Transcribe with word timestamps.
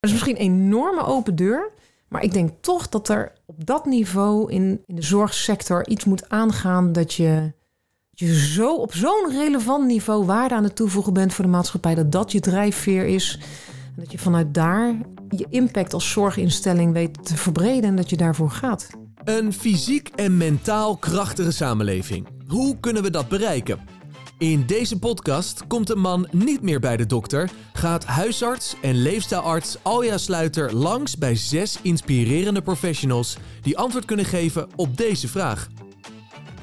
is 0.00 0.10
misschien 0.10 0.40
een 0.40 0.52
enorme 0.52 1.04
open 1.04 1.36
deur. 1.36 1.70
Maar 2.08 2.22
ik 2.22 2.32
denk 2.32 2.50
toch 2.60 2.88
dat 2.88 3.08
er 3.08 3.32
op 3.46 3.66
dat 3.66 3.86
niveau 3.86 4.52
in, 4.52 4.82
in 4.86 4.94
de 4.94 5.02
zorgsector 5.02 5.88
iets 5.88 6.04
moet 6.04 6.28
aangaan 6.28 6.92
dat 6.92 7.14
je, 7.14 7.52
je 8.10 8.38
zo 8.38 8.76
op 8.76 8.94
zo'n 8.94 9.30
relevant 9.30 9.86
niveau 9.86 10.24
waarde 10.24 10.54
aan 10.54 10.64
het 10.64 10.76
toevoegen 10.76 11.12
bent 11.12 11.34
voor 11.34 11.44
de 11.44 11.50
maatschappij. 11.50 11.94
Dat 11.94 12.12
dat 12.12 12.32
je 12.32 12.40
drijfveer 12.40 13.06
is. 13.06 13.38
En 13.96 14.02
dat 14.02 14.12
je 14.12 14.18
vanuit 14.18 14.54
daar 14.54 14.94
je 15.28 15.46
impact 15.48 15.92
als 15.92 16.10
zorginstelling 16.10 16.92
weet 16.92 17.26
te 17.26 17.36
verbreden 17.36 17.84
en 17.84 17.96
dat 17.96 18.10
je 18.10 18.16
daarvoor 18.16 18.50
gaat. 18.50 18.88
Een 19.24 19.52
fysiek 19.52 20.08
en 20.08 20.36
mentaal 20.36 20.96
krachtige 20.96 21.52
samenleving. 21.52 22.26
Hoe 22.46 22.80
kunnen 22.80 23.02
we 23.02 23.10
dat 23.10 23.28
bereiken? 23.28 23.99
In 24.40 24.66
deze 24.66 24.98
podcast 24.98 25.66
komt 25.66 25.90
een 25.90 25.98
man 25.98 26.28
niet 26.30 26.62
meer 26.62 26.80
bij 26.80 26.96
de 26.96 27.06
dokter, 27.06 27.50
gaat 27.72 28.04
huisarts 28.04 28.74
en 28.82 29.02
leefstijlarts 29.02 29.76
Alja 29.82 30.18
Sluiter 30.18 30.74
langs 30.74 31.18
bij 31.18 31.36
zes 31.36 31.78
inspirerende 31.82 32.62
professionals 32.62 33.36
die 33.62 33.78
antwoord 33.78 34.04
kunnen 34.04 34.24
geven 34.24 34.68
op 34.76 34.96
deze 34.96 35.28
vraag. 35.28 35.68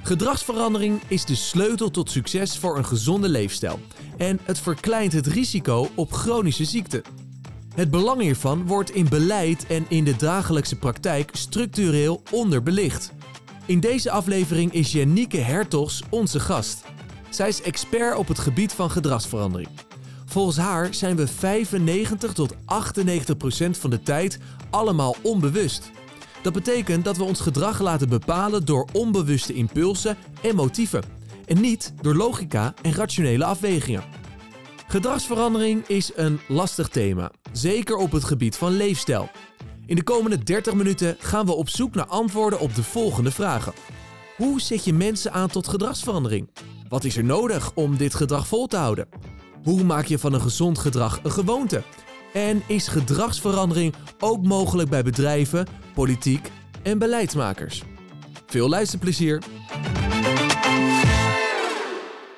Gedragsverandering 0.02 1.02
is 1.08 1.26
de 1.26 1.35
sleutel 1.35 1.91
tot 1.91 2.12
succes 2.12 2.58
voor 2.58 2.77
een 2.77 2.85
gezonde 2.85 3.30
leefstijl 3.30 3.80
en 4.18 4.40
het 4.44 4.59
verkleint 4.59 5.13
het 5.13 5.27
risico 5.27 5.90
op 5.96 6.12
chronische 6.12 6.66
ziekten. 6.66 7.02
Het 7.76 7.91
belang 7.91 8.21
hiervan 8.21 8.66
wordt 8.66 8.91
in 8.91 9.09
beleid 9.09 9.66
en 9.66 9.85
in 9.88 10.04
de 10.04 10.16
dagelijkse 10.16 10.76
praktijk 10.76 11.30
structureel 11.34 12.23
onderbelicht. 12.32 13.12
In 13.66 13.80
deze 13.80 14.12
aflevering 14.12 14.73
is 14.73 14.91
Janieke 14.91 15.38
Hertogs 15.38 16.04
onze 16.09 16.40
gast. 16.40 16.84
Zij 17.38 17.48
is 17.48 17.62
expert 17.62 18.18
op 18.18 18.27
het 18.27 18.40
gebied 18.40 18.73
van 18.73 18.91
gedragsverandering. 18.91 19.70
Volgens 20.26 20.58
haar 20.58 20.94
zijn 20.94 21.16
we 21.16 21.27
95 21.27 22.34
tot 22.34 22.55
98 22.66 23.38
procent 23.38 23.77
van 23.77 23.90
de 23.90 24.02
tijd 24.02 24.40
allemaal 24.70 25.16
onbewust. 25.22 25.91
Dat 26.41 26.54
betekent 26.54 27.05
dat 27.05 27.18
we 27.18 27.23
ons 27.23 27.40
gedrag 27.40 27.80
laten 27.80 28.10
bepalen 28.10 28.65
door 28.65 28.88
onbewuste 28.93 29.54
impulsen 29.54 30.18
en 30.41 30.55
motieven, 30.55 31.04
en 31.46 31.62
niet 31.62 31.93
door 32.02 32.15
logica 32.15 32.74
en 32.82 32.93
rationele 32.93 33.46
afwegingen. 33.46 34.04
Gedragsverandering 34.88 35.88
is 35.88 36.12
een 36.15 36.40
lastig 36.48 36.88
thema, 36.88 37.32
zeker 37.52 37.96
op 37.96 38.12
het 38.12 38.24
gebied 38.24 38.55
van 38.55 38.71
leefstijl. 38.71 39.30
In 39.85 39.96
de 39.96 40.04
komende 40.04 40.43
30 40.43 40.74
minuten 40.74 41.15
gaan 41.20 41.46
we 41.46 41.54
op 41.54 41.70
zoek 41.70 41.96
naar 41.96 42.08
antwoorden 42.08 42.60
op 42.60 42.76
de 42.76 42.84
volgende 42.84 43.32
vragen. 43.32 43.74
Hoe 44.38 44.62
zet 44.62 44.85
je 44.85 44.93
mensen 44.93 45.34
aan 45.34 45.49
tot 45.49 45.68
gedragsverandering? 45.68 46.49
Wat 46.90 47.04
is 47.04 47.18
er 47.18 47.24
nodig 47.24 47.71
om 47.74 47.98
dit 47.98 48.16
gedrag 48.16 48.48
vol 48.48 48.68
te 48.68 48.77
houden? 48.77 49.07
Hoe 49.63 49.84
maak 49.84 50.05
je 50.05 50.20
van 50.20 50.34
een 50.34 50.41
gezond 50.41 50.77
gedrag 50.77 51.20
een 51.24 51.32
gewoonte? 51.32 51.84
En 52.34 52.62
is 52.68 52.88
gedragsverandering 52.88 53.93
ook 54.20 54.43
mogelijk 54.43 54.90
bij 54.90 55.04
bedrijven, 55.04 55.68
politiek 55.93 56.52
en 56.84 56.98
beleidsmakers? 56.98 57.84
Veel 58.46 58.70
luisterplezier! 58.70 59.41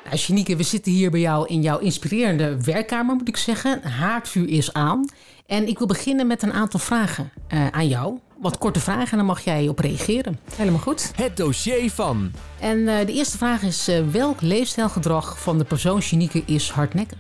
Nou, 0.04 0.22
Janieke, 0.22 0.56
we 0.56 0.64
zitten 0.64 0.92
hier 0.92 1.12
bij 1.12 1.20
jou 1.20 1.48
in 1.48 1.62
jouw 1.62 1.80
inspirerende 1.80 2.62
werkkamer, 2.62 3.16
moet 3.16 3.28
ik 3.28 3.38
zeggen. 3.38 3.82
Haardvuur 3.84 4.50
is 4.50 4.74
aan. 4.74 5.06
En 5.46 5.68
ik 5.68 5.78
wil 5.78 5.88
beginnen 5.88 6.28
met 6.28 6.44
een 6.44 6.54
aantal 6.54 6.80
vragen 6.80 7.32
uh, 7.54 7.68
aan 7.68 7.88
jou. 7.88 8.20
Wat 8.42 8.58
korte 8.58 8.80
vragen 8.80 9.12
en 9.12 9.18
dan 9.18 9.26
mag 9.26 9.40
jij 9.40 9.68
op 9.68 9.80
reageren. 9.80 10.40
Helemaal 10.56 10.80
goed. 10.80 11.12
Het 11.16 11.38
dossier 11.38 11.92
van. 11.92 12.32
En 12.60 12.78
uh, 12.78 12.98
de 13.06 13.14
eerste 13.14 13.38
vraag 13.38 13.62
is: 13.62 13.90
uh, 13.90 14.00
welk 14.12 14.42
leefstijlgedrag 14.42 15.40
van 15.40 15.58
de 15.58 15.64
persoon 15.64 16.00
Janieke 16.00 16.44
is 16.46 16.70
hardnekkig? 16.70 17.18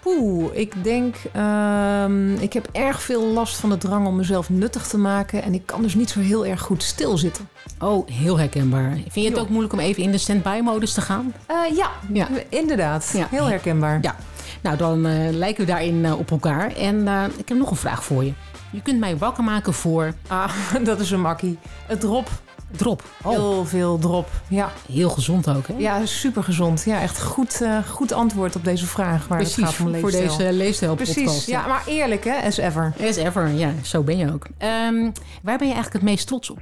Poeh, 0.00 0.56
ik 0.58 0.84
denk, 0.84 1.16
uh, 1.36 2.42
ik 2.42 2.52
heb 2.52 2.68
erg 2.72 3.02
veel 3.02 3.26
last 3.26 3.56
van 3.56 3.70
de 3.70 3.78
drang 3.78 4.06
om 4.06 4.16
mezelf 4.16 4.50
nuttig 4.50 4.86
te 4.86 4.98
maken. 4.98 5.42
En 5.42 5.54
ik 5.54 5.66
kan 5.66 5.82
dus 5.82 5.94
niet 5.94 6.10
zo 6.10 6.20
heel 6.20 6.46
erg 6.46 6.60
goed 6.60 6.82
stilzitten. 6.82 7.48
Oh, 7.78 8.08
heel 8.08 8.38
herkenbaar. 8.38 8.90
Vind 8.92 9.26
je 9.26 9.30
het 9.30 9.38
ook 9.38 9.48
moeilijk 9.48 9.72
om 9.72 9.78
even 9.78 10.02
in 10.02 10.10
de 10.10 10.18
stand-by-modus 10.18 10.92
te 10.92 11.00
gaan? 11.00 11.34
Uh, 11.50 11.76
ja, 11.76 11.90
ja, 12.12 12.28
inderdaad. 12.48 13.10
Ja. 13.14 13.26
Heel 13.30 13.46
herkenbaar. 13.46 13.98
Ja, 14.02 14.16
nou 14.60 14.76
dan 14.76 15.06
uh, 15.06 15.30
lijken 15.30 15.64
we 15.66 15.70
daarin 15.70 15.94
uh, 15.94 16.18
op 16.18 16.30
elkaar. 16.30 16.76
En 16.76 17.08
ik 17.36 17.48
heb 17.48 17.58
nog 17.58 17.70
een 17.70 17.76
vraag 17.76 18.04
voor 18.04 18.24
je. 18.24 18.32
Je 18.70 18.82
kunt 18.82 18.98
mij 18.98 19.16
wakker 19.16 19.44
maken 19.44 19.74
voor... 19.74 20.14
Ah, 20.26 20.52
dat 20.82 21.00
is 21.00 21.10
een 21.10 21.20
makkie. 21.20 21.58
Het 21.86 22.00
drop. 22.00 22.30
Drop. 22.76 23.02
Oh. 23.22 23.30
Heel 23.30 23.64
veel 23.64 23.98
drop, 23.98 24.28
ja. 24.48 24.72
Heel 24.92 25.10
gezond 25.10 25.48
ook, 25.48 25.66
hè? 25.66 25.74
Ja, 25.78 26.06
super 26.06 26.42
gezond. 26.42 26.82
Ja, 26.84 27.00
echt 27.00 27.22
goed, 27.22 27.62
uh, 27.62 27.78
goed 27.88 28.12
antwoord 28.12 28.56
op 28.56 28.64
deze 28.64 28.86
vraag. 28.86 29.26
Waar 29.26 29.38
Precies, 29.38 29.56
het 29.56 29.64
gaat 29.64 29.86
om 29.86 30.00
voor 30.00 30.10
deze 30.10 30.52
leefstijlpodcast. 30.52 31.22
Precies, 31.22 31.44
ja, 31.44 31.66
maar 31.66 31.82
eerlijk, 31.86 32.24
hè? 32.24 32.46
As 32.46 32.56
ever. 32.56 32.92
As 33.08 33.16
ever, 33.16 33.48
ja. 33.48 33.72
Zo 33.82 34.02
ben 34.02 34.16
je 34.16 34.32
ook. 34.32 34.46
Um, 34.88 35.12
waar 35.42 35.58
ben 35.58 35.66
je 35.66 35.74
eigenlijk 35.74 35.92
het 35.92 36.02
meest 36.02 36.26
trots 36.26 36.50
op? 36.50 36.58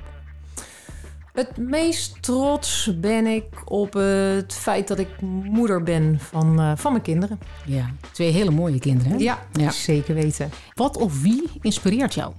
Het 1.32 1.56
meest 1.56 2.22
trots 2.22 2.90
ben 3.00 3.26
ik 3.26 3.44
op 3.64 3.92
het 3.92 4.54
feit 4.54 4.88
dat 4.88 4.98
ik 4.98 5.08
moeder 5.44 5.82
ben 5.82 6.18
van, 6.20 6.60
uh, 6.60 6.72
van 6.76 6.92
mijn 6.92 7.04
kinderen. 7.04 7.38
Ja, 7.64 7.90
twee 8.10 8.30
hele 8.30 8.50
mooie 8.50 8.78
kinderen. 8.78 9.12
Hè? 9.12 9.18
Ja, 9.18 9.38
ja, 9.52 9.70
zeker 9.70 10.14
weten. 10.14 10.50
Wat 10.74 10.96
of 10.96 11.22
wie 11.22 11.50
inspireert 11.60 12.14
jou? 12.14 12.32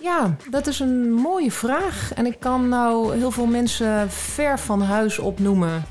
Ja, 0.00 0.36
dat 0.50 0.66
is 0.66 0.80
een 0.80 1.12
mooie 1.12 1.50
vraag. 1.50 2.12
En 2.14 2.26
ik 2.26 2.40
kan 2.40 2.68
nou 2.68 3.16
heel 3.16 3.30
veel 3.30 3.46
mensen 3.46 4.10
ver 4.10 4.58
van 4.58 4.82
huis 4.82 5.18
opnoemen 5.18 5.84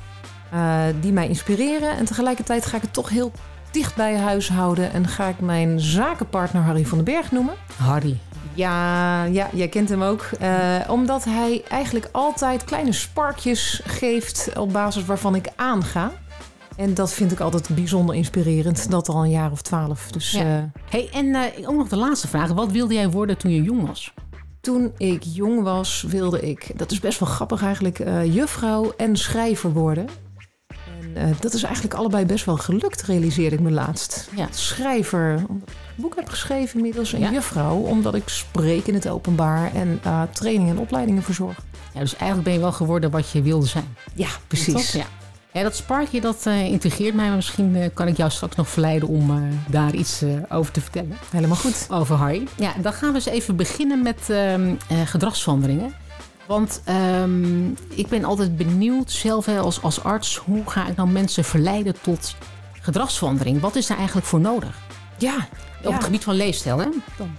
uh, 0.53 0.83
die 1.01 1.11
mij 1.11 1.27
inspireren. 1.27 1.97
En 1.97 2.05
tegelijkertijd 2.05 2.65
ga 2.65 2.75
ik 2.75 2.81
het 2.81 2.93
toch 2.93 3.09
heel 3.09 3.31
dicht 3.71 3.95
bij 3.95 4.17
huis 4.17 4.49
houden. 4.49 4.91
En 4.91 5.07
ga 5.07 5.27
ik 5.27 5.39
mijn 5.39 5.79
zakenpartner 5.79 6.61
Harry 6.61 6.85
van 6.85 6.97
den 6.97 7.13
Berg 7.13 7.31
noemen. 7.31 7.53
Harry. 7.77 8.19
Ja, 8.55 9.23
ja, 9.23 9.49
jij 9.53 9.67
kent 9.67 9.89
hem 9.89 10.01
ook. 10.03 10.29
Uh, 10.41 10.75
omdat 10.87 11.23
hij 11.23 11.63
eigenlijk 11.69 12.09
altijd 12.11 12.63
kleine 12.63 12.91
sparkjes 12.91 13.81
geeft 13.85 14.51
op 14.57 14.73
basis 14.73 15.05
waarvan 15.05 15.35
ik 15.35 15.47
aanga. 15.55 16.11
En 16.75 16.93
dat 16.93 17.13
vind 17.13 17.31
ik 17.31 17.39
altijd 17.39 17.69
bijzonder 17.69 18.15
inspirerend. 18.15 18.91
Dat 18.91 19.09
al 19.09 19.23
een 19.23 19.29
jaar 19.29 19.51
of 19.51 19.61
twaalf. 19.61 20.11
Dus, 20.11 20.31
ja. 20.31 20.57
uh, 20.57 20.63
hey, 20.89 21.09
en 21.13 21.25
uh, 21.25 21.69
ook 21.69 21.75
nog 21.75 21.87
de 21.87 21.95
laatste 21.95 22.27
vraag. 22.27 22.51
Wat 22.51 22.71
wilde 22.71 22.93
jij 22.93 23.09
worden 23.09 23.37
toen 23.37 23.51
je 23.51 23.61
jong 23.61 23.87
was? 23.87 24.13
Toen 24.61 24.91
ik 24.97 25.23
jong 25.23 25.63
was, 25.63 26.05
wilde 26.07 26.41
ik, 26.41 26.71
dat 26.75 26.91
is 26.91 26.99
best 26.99 27.19
wel 27.19 27.29
grappig 27.29 27.63
eigenlijk, 27.63 27.99
uh, 27.99 28.33
juffrouw 28.33 28.93
en 28.97 29.15
schrijver 29.15 29.73
worden. 29.73 30.07
En 31.15 31.35
dat 31.39 31.53
is 31.53 31.63
eigenlijk 31.63 31.93
allebei 31.93 32.25
best 32.25 32.45
wel 32.45 32.57
gelukt, 32.57 33.01
realiseerde 33.01 33.55
ik 33.55 33.61
me 33.61 33.71
laatst. 33.71 34.29
Ja. 34.35 34.47
Schrijver, 34.51 35.33
omdat 35.47 35.69
ik 35.69 35.75
een 35.95 36.01
boek 36.01 36.15
heb 36.15 36.29
geschreven 36.29 36.75
inmiddels, 36.75 37.13
en 37.13 37.19
ja. 37.19 37.31
juffrouw, 37.31 37.75
omdat 37.75 38.15
ik 38.15 38.29
spreek 38.29 38.87
in 38.87 38.93
het 38.93 39.07
openbaar 39.07 39.73
en 39.73 40.01
trainingen 40.31 40.75
en 40.75 40.81
opleidingen 40.81 41.23
verzorg. 41.23 41.57
Ja, 41.93 41.99
dus 41.99 42.15
eigenlijk 42.15 42.43
ben 42.43 42.53
je 42.53 42.59
wel 42.59 42.71
geworden 42.71 43.11
wat 43.11 43.29
je 43.29 43.41
wilde 43.41 43.65
zijn. 43.65 43.95
Ja, 44.13 44.29
precies. 44.47 44.91
Ja. 44.91 45.05
Ja, 45.53 45.63
dat 45.63 45.75
sparkje 45.75 46.21
dat 46.21 46.45
uh, 46.47 46.65
intrigeert 46.65 47.15
mij. 47.15 47.27
Maar 47.27 47.35
misschien 47.35 47.75
uh, 47.75 47.85
kan 47.93 48.07
ik 48.07 48.17
jou 48.17 48.31
straks 48.31 48.55
nog 48.55 48.69
verleiden 48.69 49.07
om 49.07 49.29
uh, 49.29 49.43
daar 49.69 49.93
iets 49.93 50.23
over 50.49 50.71
te 50.71 50.81
vertellen. 50.81 51.17
Helemaal 51.29 51.57
goed. 51.57 51.87
Over 51.89 52.15
Harry. 52.15 52.47
Ja, 52.57 52.73
dan 52.81 52.93
gaan 52.93 53.09
we 53.09 53.15
eens 53.15 53.25
even 53.25 53.55
beginnen 53.55 54.01
met 54.01 54.29
ehm, 54.29 54.75
gedragsveranderingen. 55.05 55.93
Want 56.47 56.81
um, 56.89 57.77
ik 57.89 58.07
ben 58.07 58.23
altijd 58.23 58.57
benieuwd, 58.57 59.11
zelf 59.11 59.45
hè, 59.45 59.59
als, 59.59 59.81
als 59.81 60.03
arts, 60.03 60.37
hoe 60.37 60.69
ga 60.69 60.87
ik 60.87 60.95
nou 60.95 61.09
mensen 61.09 61.43
verleiden 61.43 61.95
tot 62.01 62.35
gedragsverandering? 62.81 63.61
Wat 63.61 63.75
is 63.75 63.87
daar 63.87 63.97
eigenlijk 63.97 64.27
voor 64.27 64.39
nodig? 64.39 64.77
Ja. 65.17 65.35
Op 65.83 65.89
ja. 65.89 65.91
het 65.91 66.03
gebied 66.03 66.23
van 66.23 66.35
leefstijl, 66.35 66.77
hè? 66.77 66.87
Dan. 67.17 67.35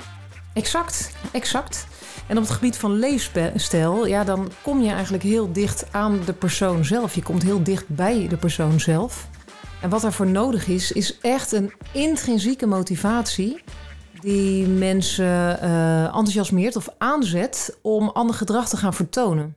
Exact, 0.52 1.12
exact. 1.30 1.86
En 2.26 2.36
op 2.36 2.42
het 2.42 2.52
gebied 2.52 2.76
van 2.76 2.98
leefstijl, 2.98 4.06
ja, 4.06 4.24
dan 4.24 4.50
kom 4.62 4.82
je 4.82 4.90
eigenlijk 4.90 5.22
heel 5.22 5.52
dicht 5.52 5.86
aan 5.90 6.20
de 6.24 6.32
persoon 6.32 6.84
zelf. 6.84 7.14
Je 7.14 7.22
komt 7.22 7.42
heel 7.42 7.62
dicht 7.62 7.88
bij 7.88 8.26
de 8.28 8.36
persoon 8.36 8.80
zelf. 8.80 9.28
En 9.80 9.90
wat 9.90 10.00
daarvoor 10.00 10.26
nodig 10.26 10.66
is, 10.66 10.92
is 10.92 11.18
echt 11.20 11.52
een 11.52 11.72
intrinsieke 11.92 12.66
motivatie 12.66 13.62
die 14.24 14.66
mensen 14.66 15.58
uh, 15.62 16.04
enthousiasmeert 16.04 16.76
of 16.76 16.88
aanzet 16.98 17.78
om 17.82 18.08
ander 18.08 18.34
gedrag 18.34 18.68
te 18.68 18.76
gaan 18.76 18.94
vertonen. 18.94 19.56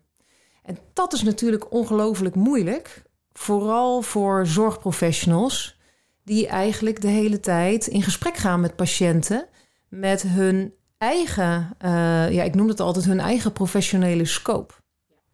En 0.64 0.78
dat 0.94 1.14
is 1.14 1.24
natuurlijk 1.24 1.72
ongelooflijk 1.72 2.36
moeilijk, 2.36 3.04
vooral 3.34 4.02
voor 4.02 4.48
zorgprofessionals 4.48 5.80
die 6.24 6.48
eigenlijk 6.48 7.02
de 7.02 7.08
hele 7.08 7.40
tijd 7.40 7.88
in 7.88 8.02
gesprek 8.02 8.38
gaan 8.38 8.60
met 8.62 8.75
patiënten 8.75 9.46
met 9.90 10.22
hun 10.22 10.74
eigen, 10.98 11.75
uh, 11.81 12.31
ja, 12.31 12.44
ik 12.44 12.56
noem 12.56 12.68
het 12.68 12.80
altijd 12.80 13.06
hun 13.06 13.20
eigen 13.20 13.52
professionele 13.52 14.25
scope. 14.25 14.74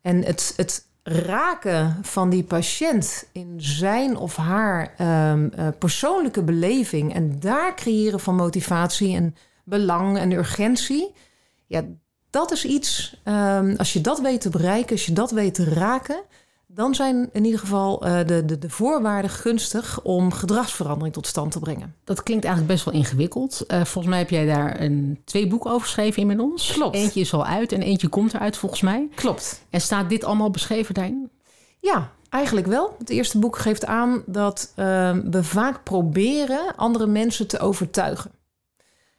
En 0.02 0.24
het, 0.24 0.54
het 0.56 0.88
raken 1.04 1.98
van 2.02 2.30
die 2.30 2.44
patiënt 2.44 3.28
in 3.32 3.54
zijn 3.58 4.18
of 4.18 4.36
haar 4.36 4.94
um, 5.32 5.52
uh, 5.60 5.68
persoonlijke 5.80 6.44
beleving 6.44 7.14
en 7.14 7.40
daar 7.40 7.76
creëren 7.76 8.20
van 8.20 8.36
motivatie 8.36 9.16
en 9.16 9.36
belang 9.64 10.18
en 10.18 10.32
urgentie, 10.32 11.14
ja, 11.68 11.84
dat 12.30 12.52
is 12.52 12.66
iets, 12.66 13.22
um, 13.24 13.76
als 13.78 13.94
je 13.94 14.02
dat 14.02 14.20
weet 14.20 14.42
te 14.42 14.50
bereiken, 14.50 14.92
als 14.92 15.06
je 15.06 15.14
dat 15.14 15.32
weet 15.32 15.54
te 15.54 15.64
raken, 15.64 16.24
dan 16.74 16.96
zijn 16.96 17.30
in 17.32 17.46
ieder 17.46 17.60
geval 17.60 18.08
uh, 18.08 18.18
de, 18.26 18.46
de, 18.46 18.58
de 18.58 18.70
voorwaarden 18.70 19.32
gunstig 19.32 20.02
om 20.02 20.32
gedragsverandering 20.32 21.14
tot 21.14 21.28
stand 21.28 21.52
te 21.52 21.60
brengen. 21.60 21.96
Dat 22.04 22.24
klinkt 22.24 22.46
eigenlijk 22.46 22.74
best 22.74 22.86
wel 22.86 22.94
ingewikkeld. 22.94 23.64
Uh, 23.68 23.78
volgens 23.78 24.08
mij 24.08 24.18
heb 24.18 24.30
jij 24.30 24.46
daar 24.46 24.82
een, 24.82 25.22
twee 25.26 25.48
boeken 25.48 25.72
over 25.72 25.86
geschreven 25.86 26.22
inmiddels. 26.22 26.72
Klopt. 26.72 26.96
Eentje 26.96 27.20
is 27.20 27.34
al 27.34 27.46
uit 27.46 27.72
en 27.72 27.82
eentje 27.82 28.08
komt 28.08 28.34
eruit 28.34 28.58
volgens 28.58 28.82
mij. 28.82 29.10
Klopt. 29.16 29.66
En 29.70 29.82
staat 29.82 30.10
dit 30.10 30.24
allemaal 30.24 30.50
beschreven 30.50 30.94
daarin? 30.94 31.30
Ja, 31.80 32.12
eigenlijk 32.30 32.68
wel. 32.68 32.96
Het 33.00 33.10
eerste 33.10 33.40
boek 33.40 33.58
geeft 33.58 33.86
aan 33.86 34.24
dat 34.26 34.74
uh, 34.76 35.18
we 35.32 35.44
vaak 35.44 35.84
proberen 35.84 36.76
andere 36.76 37.06
mensen 37.06 37.48
te 37.48 37.60
overtuigen. 37.60 38.32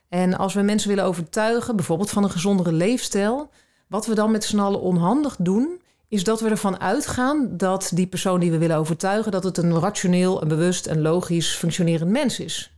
En 0.09 0.39
als 0.39 0.55
we 0.55 0.63
mensen 0.63 0.89
willen 0.89 1.05
overtuigen, 1.05 1.77
bijvoorbeeld 1.77 2.11
van 2.11 2.25
een 2.25 2.31
gezondere 2.31 2.73
leefstijl, 2.73 3.51
wat 3.89 4.07
we 4.07 4.15
dan 4.15 4.31
met 4.31 4.45
z'n 4.45 4.59
allen 4.59 4.81
onhandig 4.81 5.37
doen, 5.39 5.83
is 6.15 6.25
dat 6.25 6.41
we 6.41 6.49
ervan 6.49 6.81
uitgaan 6.81 7.57
dat 7.57 7.91
die 7.95 8.07
persoon 8.07 8.41
die 8.41 8.51
we 8.51 8.59
willen 8.59 8.77
overtuigen, 8.77 9.33
dat 9.33 9.45
het 9.45 9.59
een 9.59 9.79
rationeel, 9.79 10.43
een 10.43 10.49
bewust 10.49 10.87
en 10.87 11.01
logisch 11.01 11.57
functionerend 11.57 12.11
mens 12.11 12.41
is. 12.41 12.73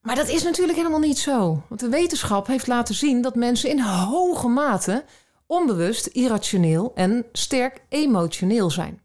Maar 0.00 0.14
dat 0.14 0.28
is 0.28 0.42
natuurlijk 0.42 0.78
helemaal 0.78 0.98
niet 0.98 1.18
zo. 1.18 1.62
Want 1.68 1.80
de 1.80 1.88
wetenschap 1.88 2.46
heeft 2.46 2.66
laten 2.66 2.94
zien 2.94 3.22
dat 3.22 3.34
mensen 3.34 3.70
in 3.70 3.80
hoge 3.80 4.48
mate 4.48 5.04
onbewust, 5.46 6.06
irrationeel 6.06 6.92
en 6.94 7.26
sterk 7.32 7.82
emotioneel 7.88 8.70
zijn. 8.70 9.02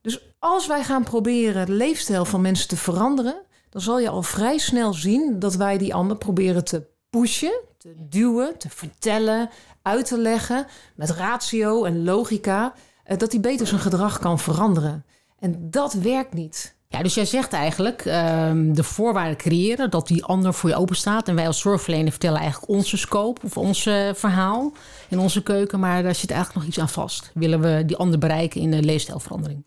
Dus 0.00 0.34
als 0.38 0.66
wij 0.66 0.84
gaan 0.84 1.04
proberen 1.04 1.66
de 1.66 1.72
leefstijl 1.72 2.24
van 2.24 2.40
mensen 2.40 2.68
te 2.68 2.76
veranderen, 2.76 3.42
dan 3.70 3.80
zal 3.80 3.98
je 3.98 4.08
al 4.08 4.22
vrij 4.22 4.58
snel 4.58 4.92
zien 4.92 5.38
dat 5.38 5.54
wij 5.54 5.78
die 5.78 5.94
ander 5.94 6.16
proberen 6.16 6.64
te 6.64 6.86
pushen, 7.10 7.60
te 7.78 7.94
duwen, 8.08 8.58
te 8.58 8.68
vertellen, 8.70 9.50
uit 9.88 10.06
te 10.06 10.18
leggen 10.18 10.66
met 10.94 11.10
ratio 11.10 11.84
en 11.84 12.04
logica, 12.04 12.72
eh, 13.04 13.18
dat 13.18 13.32
hij 13.32 13.40
beter 13.40 13.66
zijn 13.66 13.80
gedrag 13.80 14.18
kan 14.18 14.38
veranderen. 14.38 15.04
En 15.38 15.70
dat 15.70 15.92
werkt 15.92 16.34
niet. 16.34 16.76
Ja, 16.88 17.02
dus 17.02 17.14
jij 17.14 17.24
zegt 17.24 17.52
eigenlijk 17.52 18.04
um, 18.04 18.74
de 18.74 18.82
voorwaarden 18.82 19.36
creëren, 19.36 19.90
dat 19.90 20.08
die 20.08 20.24
ander 20.24 20.54
voor 20.54 20.70
je 20.70 20.76
open 20.76 20.96
staat. 20.96 21.28
En 21.28 21.34
wij 21.34 21.46
als 21.46 21.60
zorgverlener 21.60 22.10
vertellen 22.10 22.40
eigenlijk 22.40 22.70
onze 22.70 22.96
scope 22.96 23.40
of 23.44 23.56
ons 23.56 23.82
verhaal 24.12 24.72
in 25.08 25.18
onze 25.18 25.42
keuken. 25.42 25.80
Maar 25.80 26.02
daar 26.02 26.14
zit 26.14 26.30
eigenlijk 26.30 26.60
nog 26.60 26.68
iets 26.68 26.80
aan 26.80 26.88
vast. 26.88 27.30
Willen 27.34 27.60
we 27.60 27.82
die 27.86 27.96
ander 27.96 28.18
bereiken 28.18 28.60
in 28.60 28.70
de 28.70 28.82
leefstijlverandering? 28.82 29.64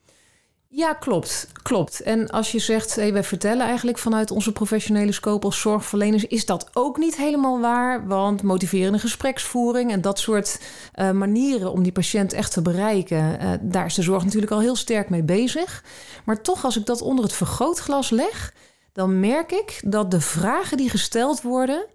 Ja, 0.74 0.94
klopt. 0.94 1.48
Klopt. 1.62 2.02
En 2.02 2.30
als 2.30 2.52
je 2.52 2.60
zegt, 2.60 2.96
hey, 2.96 3.14
wij 3.14 3.24
vertellen 3.24 3.66
eigenlijk 3.66 3.98
vanuit 3.98 4.32
onze 4.32 4.52
professionele 4.52 5.12
scope 5.12 5.46
als 5.46 5.60
zorgverleners, 5.60 6.26
is 6.26 6.46
dat 6.46 6.70
ook 6.74 6.98
niet 6.98 7.18
helemaal 7.18 7.60
waar. 7.60 8.08
Want 8.08 8.44
motiverende 8.44 9.00
gespreksvoering 9.00 9.92
en 9.92 10.02
dat 10.02 10.20
soort 10.20 10.62
uh, 10.96 11.12
manieren 11.12 11.72
om 11.72 11.84
die 11.84 11.92
patiënt 11.92 12.34
echt 12.34 12.54
te 12.54 12.62
bereiken, 12.62 13.42
uh, 13.42 13.52
daar 13.62 13.86
is 13.86 13.94
de 13.94 14.02
zorg 14.02 14.24
natuurlijk 14.24 14.52
al 14.52 14.60
heel 14.60 14.76
sterk 14.76 15.10
mee 15.10 15.24
bezig. 15.24 15.84
Maar 16.26 16.42
toch, 16.42 16.66
als 16.66 16.78
ik 16.78 16.86
dat 16.86 17.02
onder 17.02 17.24
het 17.24 17.34
vergrootglas 17.34 18.10
leg, 18.10 18.54
dan 18.94 19.20
merk 19.20 19.52
ik 19.52 19.82
dat 19.86 20.12
de 20.12 20.22
vragen 20.22 20.78
die 20.78 20.90
gesteld 20.90 21.42
worden, 21.42 21.86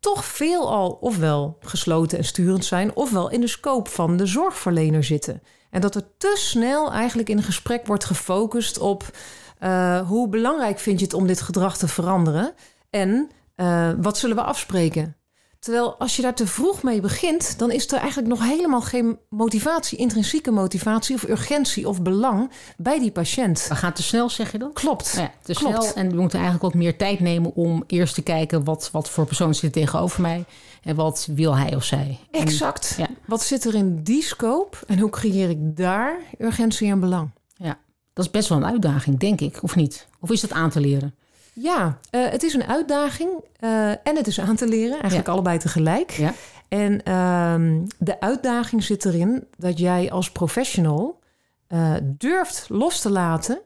toch 0.00 0.24
veelal 0.24 0.98
ofwel 1.00 1.56
gesloten 1.60 2.18
en 2.18 2.24
sturend 2.24 2.64
zijn, 2.64 2.96
ofwel 2.96 3.30
in 3.30 3.40
de 3.40 3.46
scope 3.46 3.90
van 3.90 4.16
de 4.16 4.26
zorgverlener 4.26 5.04
zitten. 5.04 5.42
En 5.76 5.82
dat 5.82 5.94
er 5.94 6.16
te 6.18 6.34
snel 6.38 6.92
eigenlijk 6.92 7.28
in 7.28 7.36
een 7.36 7.42
gesprek 7.42 7.86
wordt 7.86 8.04
gefocust 8.04 8.78
op 8.78 9.16
uh, 9.60 10.08
hoe 10.08 10.28
belangrijk 10.28 10.78
vind 10.78 10.98
je 10.98 11.04
het 11.04 11.14
om 11.14 11.26
dit 11.26 11.40
gedrag 11.40 11.76
te 11.76 11.88
veranderen 11.88 12.54
en 12.90 13.30
uh, 13.56 13.90
wat 14.00 14.18
zullen 14.18 14.36
we 14.36 14.42
afspreken. 14.42 15.16
Terwijl 15.66 15.94
als 15.98 16.16
je 16.16 16.22
daar 16.22 16.34
te 16.34 16.46
vroeg 16.46 16.82
mee 16.82 17.00
begint, 17.00 17.58
dan 17.58 17.70
is 17.70 17.92
er 17.92 17.98
eigenlijk 17.98 18.28
nog 18.28 18.42
helemaal 18.42 18.80
geen 18.80 19.18
motivatie, 19.28 19.98
intrinsieke 19.98 20.50
motivatie 20.50 21.14
of 21.14 21.28
urgentie 21.28 21.88
of 21.88 22.02
belang 22.02 22.50
bij 22.76 22.98
die 22.98 23.10
patiënt. 23.10 23.66
We 23.68 23.74
gaan 23.74 23.92
te 23.92 24.02
snel, 24.02 24.30
zeg 24.30 24.52
je 24.52 24.58
dat? 24.58 24.72
Klopt. 24.72 25.14
Ja, 25.16 25.32
te 25.42 25.52
Klopt. 25.52 25.84
snel. 25.84 25.94
En 25.94 26.10
we 26.10 26.20
moeten 26.20 26.38
eigenlijk 26.38 26.72
wat 26.72 26.82
meer 26.82 26.96
tijd 26.96 27.20
nemen 27.20 27.54
om 27.54 27.84
eerst 27.86 28.14
te 28.14 28.22
kijken 28.22 28.64
wat, 28.64 28.88
wat 28.92 29.10
voor 29.10 29.26
persoon 29.26 29.54
zit 29.54 29.72
tegenover 29.72 30.20
mij 30.20 30.44
en 30.82 30.96
wat 30.96 31.28
wil 31.34 31.56
hij 31.56 31.74
of 31.74 31.84
zij. 31.84 32.18
Exact. 32.30 32.94
En, 32.98 33.02
ja. 33.02 33.08
Wat 33.24 33.42
zit 33.42 33.64
er 33.64 33.74
in 33.74 34.02
die 34.02 34.22
scope 34.22 34.76
en 34.86 34.98
hoe 34.98 35.10
creëer 35.10 35.50
ik 35.50 35.76
daar 35.76 36.18
urgentie 36.38 36.90
en 36.90 37.00
belang? 37.00 37.30
Ja, 37.54 37.78
dat 38.12 38.24
is 38.24 38.30
best 38.30 38.48
wel 38.48 38.58
een 38.58 38.66
uitdaging, 38.66 39.18
denk 39.18 39.40
ik, 39.40 39.62
of 39.62 39.76
niet? 39.76 40.06
Of 40.20 40.30
is 40.30 40.40
dat 40.40 40.52
aan 40.52 40.70
te 40.70 40.80
leren? 40.80 41.14
Ja, 41.60 41.98
uh, 42.10 42.28
het 42.28 42.42
is 42.42 42.54
een 42.54 42.64
uitdaging 42.64 43.30
uh, 43.60 43.88
en 43.90 44.16
het 44.16 44.26
is 44.26 44.40
aan 44.40 44.56
te 44.56 44.68
leren. 44.68 44.92
Eigenlijk 44.98 45.26
Ja. 45.26 45.32
allebei 45.32 45.58
tegelijk. 45.58 46.10
Ja. 46.10 46.32
En 46.68 47.02
ehm, 47.02 47.84
de 47.98 48.20
uitdaging 48.20 48.84
zit 48.84 49.04
erin 49.04 49.46
dat 49.58 49.78
jij 49.78 50.10
als 50.10 50.30
professional 50.32 51.18
uh, 51.68 51.94
durft 52.02 52.66
los 52.68 53.00
te 53.00 53.10
laten 53.10 53.58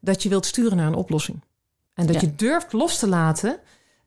dat 0.00 0.22
je 0.22 0.28
wilt 0.28 0.46
sturen 0.46 0.76
naar 0.76 0.86
een 0.86 0.94
oplossing. 0.94 1.40
En 1.94 2.06
dat 2.06 2.14
Ja. 2.14 2.20
je 2.20 2.34
durft 2.34 2.72
los 2.72 2.98
te 2.98 3.08
laten 3.08 3.58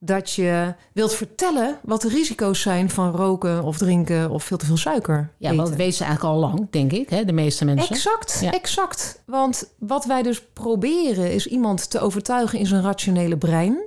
dat 0.05 0.31
je 0.31 0.73
wilt 0.93 1.13
vertellen 1.13 1.79
wat 1.83 2.01
de 2.01 2.09
risico's 2.09 2.61
zijn 2.61 2.89
van 2.89 3.11
roken 3.11 3.63
of 3.63 3.77
drinken 3.77 4.29
of 4.29 4.43
veel 4.43 4.57
te 4.57 4.65
veel 4.65 4.77
suiker. 4.77 5.15
Ja, 5.15 5.45
eten. 5.45 5.55
want 5.55 5.69
dat 5.69 5.77
weten 5.77 5.93
ze 5.93 6.03
eigenlijk 6.03 6.33
al 6.35 6.39
lang, 6.41 6.67
denk 6.69 6.91
ik, 6.91 7.09
hè, 7.09 7.25
de 7.25 7.33
meeste 7.33 7.65
mensen. 7.65 7.95
Exact, 7.95 8.39
Ja. 8.41 8.51
exact. 8.51 9.21
Want 9.25 9.73
wat 9.79 10.05
wij 10.05 10.21
dus 10.21 10.41
proberen 10.53 11.31
is 11.31 11.47
iemand 11.47 11.89
te 11.89 11.99
overtuigen 11.99 12.59
in 12.59 12.65
zijn 12.65 12.81
rationele 12.81 13.37
brein. 13.37 13.77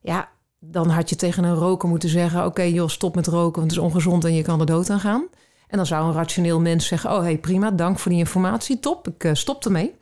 Ja, 0.00 0.28
dan 0.58 0.88
had 0.88 1.08
je 1.08 1.16
tegen 1.16 1.44
een 1.44 1.54
roker 1.54 1.88
moeten 1.88 2.08
zeggen: 2.08 2.44
Oké, 2.44 2.62
joh, 2.62 2.88
stop 2.88 3.14
met 3.14 3.26
roken, 3.26 3.60
want 3.60 3.70
het 3.70 3.80
is 3.80 3.86
ongezond 3.86 4.24
en 4.24 4.34
je 4.34 4.42
kan 4.42 4.60
er 4.60 4.66
dood 4.66 4.90
aan 4.90 5.00
gaan. 5.00 5.26
En 5.68 5.76
dan 5.76 5.86
zou 5.86 6.06
een 6.06 6.12
rationeel 6.12 6.60
mens 6.60 6.86
zeggen: 6.86 7.10
Oh, 7.10 7.20
hey, 7.20 7.38
prima, 7.38 7.70
dank 7.70 7.98
voor 7.98 8.10
die 8.10 8.20
informatie, 8.20 8.80
top, 8.80 9.08
ik 9.08 9.24
eh, 9.24 9.34
stop 9.34 9.64
ermee. 9.64 9.94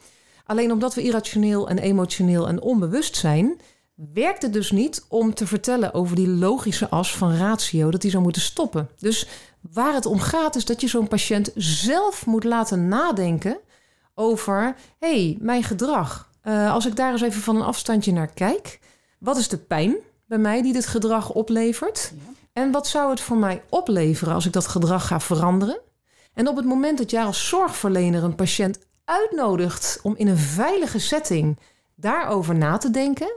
Alleen 0.45 0.73
omdat 0.73 0.95
we 0.95 1.03
irrationeel 1.03 1.69
en 1.69 1.79
emotioneel 1.79 2.49
en 2.49 2.61
onbewust 2.61 3.17
zijn, 3.17 3.61
werkt 4.15 4.43
het 4.43 4.53
dus 4.53 4.71
niet 4.71 5.05
om 5.09 5.35
te 5.35 5.47
vertellen 5.47 5.95
over 5.95 6.17
die 6.17 6.29
logische 6.29 6.89
as 6.89 7.17
van 7.17 7.37
ratio, 7.37 7.91
dat 7.91 8.01
die 8.01 8.11
zou 8.11 8.23
moeten 8.23 8.43
stoppen. 8.43 8.89
Dus 8.99 9.27
waar 9.61 9.95
het 9.95 10.07
om 10.07 10.19
gaat, 10.19 10.57
is 10.57 10.65
dat 10.65 10.81
je 10.81 10.89
zo'n 10.89 11.09
patiënt 11.09 11.51
zelf 11.55 12.27
moet 12.27 12.45
laten 12.45 12.89
nadenken 12.89 13.59
over: 14.15 14.77
hé, 14.99 15.25
hey, 15.25 15.37
mijn 15.41 15.63
gedrag. 15.63 16.29
Uh, 16.45 16.73
als 16.73 16.87
ik 16.87 16.97
daar 16.97 17.13
eens 17.13 17.23
even 17.23 17.43
van 17.43 17.57
een 17.57 17.63
afstandje 17.63 18.13
naar 18.13 18.33
kijk, 18.33 18.81
wat 19.19 19.37
is 19.37 19.49
de 19.49 19.59
pijn 19.59 19.97
bij 20.27 20.39
mij 20.39 20.63
die 20.63 20.73
dit 20.73 20.87
gedrag 20.87 21.33
oplevert? 21.33 22.13
Ja. 22.15 22.33
En 22.53 22.71
wat 22.71 22.87
zou 22.87 23.11
het 23.11 23.21
voor 23.21 23.37
mij 23.37 23.63
opleveren 23.69 24.35
als 24.35 24.47
ik 24.47 24.53
dat 24.53 24.67
gedrag 24.67 25.07
ga 25.07 25.21
veranderen? 25.21 25.81
En 26.35 26.49
op 26.49 26.57
het 26.57 26.65
moment 26.65 26.99
dat 26.99 27.11
jij 27.11 27.25
als 27.25 27.49
zorgverlener 27.49 28.25
een 28.25 28.35
patiënt 28.35 28.79
uitnodigt 29.05 30.01
om 30.03 30.15
in 30.17 30.29
een 30.29 30.39
veilige 30.39 30.99
setting 30.99 31.59
daarover 31.95 32.55
na 32.55 32.77
te 32.77 32.91
denken, 32.91 33.33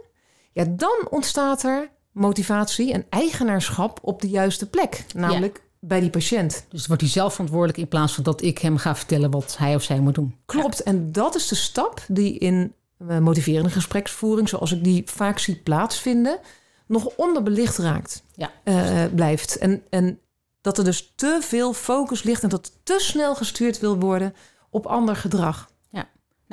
ja, 0.53 0.65
dan 0.69 1.07
ontstaat 1.09 1.63
er 1.63 1.89
motivatie 2.11 2.93
en 2.93 3.05
eigenaarschap 3.09 3.99
op 4.01 4.21
de 4.21 4.29
juiste 4.29 4.69
plek, 4.69 5.05
namelijk 5.13 5.61
bij 5.79 5.99
die 5.99 6.09
patiënt. 6.09 6.65
Dus 6.69 6.87
wordt 6.87 7.01
hij 7.01 7.11
zelf 7.11 7.31
verantwoordelijk 7.31 7.77
in 7.77 7.87
plaats 7.87 8.13
van 8.13 8.23
dat 8.23 8.41
ik 8.41 8.57
hem 8.57 8.77
ga 8.77 8.95
vertellen 8.95 9.31
wat 9.31 9.57
hij 9.57 9.75
of 9.75 9.83
zij 9.83 9.99
moet 9.99 10.15
doen. 10.15 10.35
Klopt, 10.45 10.83
en 10.83 11.11
dat 11.11 11.35
is 11.35 11.47
de 11.47 11.55
stap 11.55 12.05
die 12.07 12.37
in 12.37 12.73
uh, 12.99 13.17
motiverende 13.17 13.69
gespreksvoering, 13.69 14.49
zoals 14.49 14.71
ik 14.71 14.83
die 14.83 15.03
vaak 15.05 15.39
zie 15.39 15.55
plaatsvinden, 15.55 16.39
nog 16.87 17.05
onderbelicht 17.15 17.77
raakt. 17.77 18.23
Ja. 18.35 18.51
Uh, 18.63 19.03
blijft. 19.15 19.57
En, 19.57 19.83
en 19.89 20.19
dat 20.61 20.77
er 20.77 20.83
dus 20.83 21.13
te 21.15 21.39
veel 21.41 21.73
focus 21.73 22.23
ligt 22.23 22.43
en 22.43 22.49
dat 22.49 22.71
te 22.83 22.95
snel 22.99 23.35
gestuurd 23.35 23.79
wil 23.79 23.99
worden 23.99 24.33
op 24.69 24.85
ander 24.85 25.15
gedrag. 25.15 25.71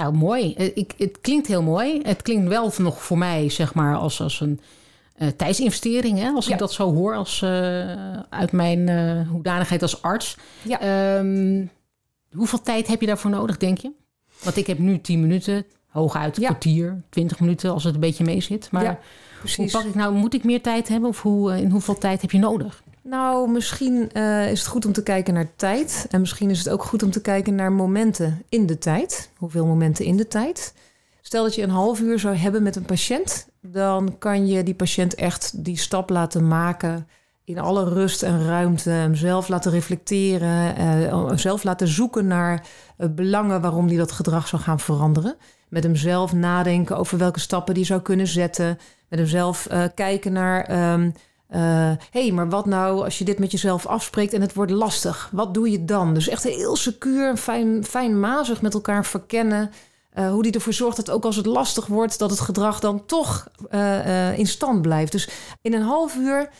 Nou 0.00 0.14
mooi. 0.14 0.52
Ik, 0.54 0.92
het 0.99 1.19
klinkt 1.21 1.47
heel 1.47 1.62
mooi. 1.62 2.00
Het 2.02 2.23
klinkt 2.23 2.49
wel 2.49 2.73
nog 2.78 3.02
voor 3.02 3.19
mij, 3.19 3.49
zeg 3.50 3.75
maar, 3.75 3.97
als, 3.97 4.21
als 4.21 4.40
een 4.40 4.61
uh, 5.19 5.28
tijdsinvestering. 5.28 6.19
Hè? 6.19 6.28
Als 6.30 6.47
Ja. 6.47 6.52
ik 6.52 6.59
dat 6.59 6.73
zo 6.73 6.95
hoor 6.95 7.14
als, 7.14 7.40
uh, 7.45 7.50
uit 8.28 8.52
mijn 8.52 8.78
uh, 8.88 9.28
hoedanigheid 9.28 9.83
als 9.83 10.02
arts. 10.02 10.37
Ja. 10.62 11.16
Um, 11.19 11.71
hoeveel 12.33 12.61
tijd 12.62 12.87
heb 12.87 13.00
je 13.00 13.07
daarvoor 13.07 13.30
nodig, 13.30 13.57
denk 13.57 13.78
je? 13.78 13.90
Want 14.42 14.57
ik 14.57 14.66
heb 14.66 14.78
nu 14.78 15.00
10 15.00 15.21
minuten, 15.21 15.64
hooguit 15.88 16.37
een 16.37 16.42
Ja. 16.42 16.49
kwartier, 16.49 17.02
20 17.11 17.40
minuten 17.40 17.71
als 17.73 17.85
het 17.85 17.95
een 17.95 18.00
beetje 18.00 18.25
mee 18.25 18.40
zit. 18.40 18.69
Maar 18.71 18.83
Ja, 18.83 18.99
hoe 19.57 19.71
pak 19.71 19.85
ik 19.85 19.95
nou, 19.95 20.14
moet 20.14 20.35
ik 20.35 20.45
meer 20.45 20.62
tijd 20.62 20.88
hebben 20.88 21.09
of 21.09 21.23
hoe, 21.23 21.61
in 21.61 21.71
hoeveel 21.71 21.99
tijd 21.99 22.21
heb 22.21 22.30
je 22.30 22.38
nodig? 22.38 22.83
Nou, 23.02 23.50
misschien 23.50 24.11
uh, 24.12 24.50
is 24.50 24.59
het 24.59 24.69
goed 24.69 24.87
om 24.87 24.92
te 24.92 25.02
kijken 25.02 25.35
naar 25.35 25.57
tijd. 25.57 26.07
En 26.11 26.21
misschien 26.21 26.50
is 26.50 26.59
het 26.59 26.69
ook 26.69 26.85
goed 26.85 27.02
om 27.02 27.11
te 27.11 27.21
kijken 27.21 27.54
naar 27.54 27.73
momenten 27.73 28.42
in 28.49 28.66
de 28.66 28.78
tijd. 28.78 29.30
Hoeveel 29.37 29.66
momenten 29.66 30.04
in 30.04 30.16
de 30.16 30.28
tijd? 30.28 30.75
Stel 31.21 31.42
dat 31.42 31.54
je 31.54 31.62
een 31.62 31.71
half 31.71 32.00
uur 32.00 32.19
zou 32.19 32.35
hebben 32.35 32.62
met 32.62 32.76
een 32.76 32.85
patiënt, 32.85 33.49
dan 33.61 34.19
kan 34.19 34.47
je 34.47 34.62
die 34.62 34.75
patiënt 34.75 35.14
echt 35.14 35.64
die 35.64 35.78
stap 35.78 36.11
laten 36.11 36.49
maken 36.49 37.09
in 37.45 37.59
alle 37.59 37.88
rust 37.88 38.23
en 38.23 38.47
ruimte. 38.47 38.90
Hem 38.90 39.14
zelf 39.14 39.49
laten 39.49 39.71
reflecteren, 39.71 40.80
uh, 40.80 41.30
zelf 41.35 41.64
laten 41.64 41.88
zoeken 41.88 42.26
naar 42.26 42.66
uh, 42.99 43.09
belangen 43.11 43.61
waarom 43.61 43.87
hij 43.87 43.97
dat 43.97 44.12
gedrag 44.12 44.49
zou 44.49 44.62
gaan 44.62 44.80
veranderen. 44.80 45.37
Met 45.69 45.83
hem 45.83 45.97
zelf 45.97 46.33
nadenken 46.33 46.97
over 46.97 47.19
welke 47.19 47.40
stappen 47.40 47.75
die 47.75 47.85
zou 47.85 48.00
kunnen 48.00 48.26
zetten. 48.26 48.78
Met 49.09 49.19
hem 49.19 49.28
zelf 49.28 49.69
kijken 49.95 50.33
naar 50.33 50.92
um, 50.92 51.12
Hé, 51.50 51.97
hey, 52.11 52.33
maar 52.33 52.49
wat 52.49 52.66
nou 52.66 53.04
als 53.04 53.19
je 53.19 53.25
dit 53.25 53.38
met 53.38 53.50
jezelf 53.50 53.87
afspreekt 53.87 54.33
en 54.33 54.40
het 54.40 54.54
wordt 54.54 54.71
lastig? 54.71 55.28
Wat 55.33 55.54
doe 55.54 55.71
je 55.71 55.85
dan? 55.85 56.14
Dus 56.14 56.28
echt 56.28 56.42
heel 56.42 56.76
secuur, 56.76 57.37
fijn, 57.37 57.85
fijnmazig 57.85 58.62
met 58.62 58.75
elkaar 58.75 59.04
verkennen. 59.04 59.71
Uh, 60.14 60.30
hoe 60.30 60.42
die 60.42 60.52
ervoor 60.52 60.73
zorgt 60.73 60.97
dat 60.97 61.11
ook 61.11 61.25
als 61.25 61.37
het 61.37 61.47
lastig 61.47 61.87
wordt, 61.87 62.19
dat 62.19 62.30
het 62.30 62.40
gedrag 62.40 62.80
dan 62.80 63.07
toch 63.07 63.49
uh, 63.71 64.38
in 64.38 64.47
stand 64.47 64.83
blijft. 64.83 65.12
Dus 65.12 65.28
in 65.61 65.75
een 65.75 65.83
half 65.83 66.16
uur 66.16 66.50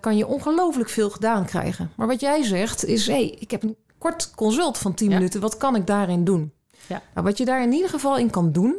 kan 0.00 0.16
je 0.16 0.26
ongelooflijk 0.26 0.88
veel 0.88 1.10
gedaan 1.10 1.44
krijgen. 1.44 1.90
Maar 1.96 2.06
wat 2.06 2.20
jij 2.20 2.42
zegt 2.42 2.84
is: 2.84 3.06
hé, 3.06 3.12
hey, 3.12 3.36
ik 3.38 3.50
heb 3.50 3.62
een 3.62 3.76
kort 3.98 4.30
consult 4.34 4.78
van 4.78 4.94
10 4.94 5.10
ja. 5.10 5.14
minuten. 5.14 5.40
Wat 5.40 5.56
kan 5.56 5.76
ik 5.76 5.86
daarin 5.86 6.24
doen? 6.24 6.52
Ja. 6.86 7.02
Nou, 7.14 7.26
wat 7.26 7.38
je 7.38 7.44
daar 7.44 7.62
in 7.62 7.72
ieder 7.72 7.90
geval 7.90 8.18
in 8.18 8.30
kan 8.30 8.52
doen, 8.52 8.76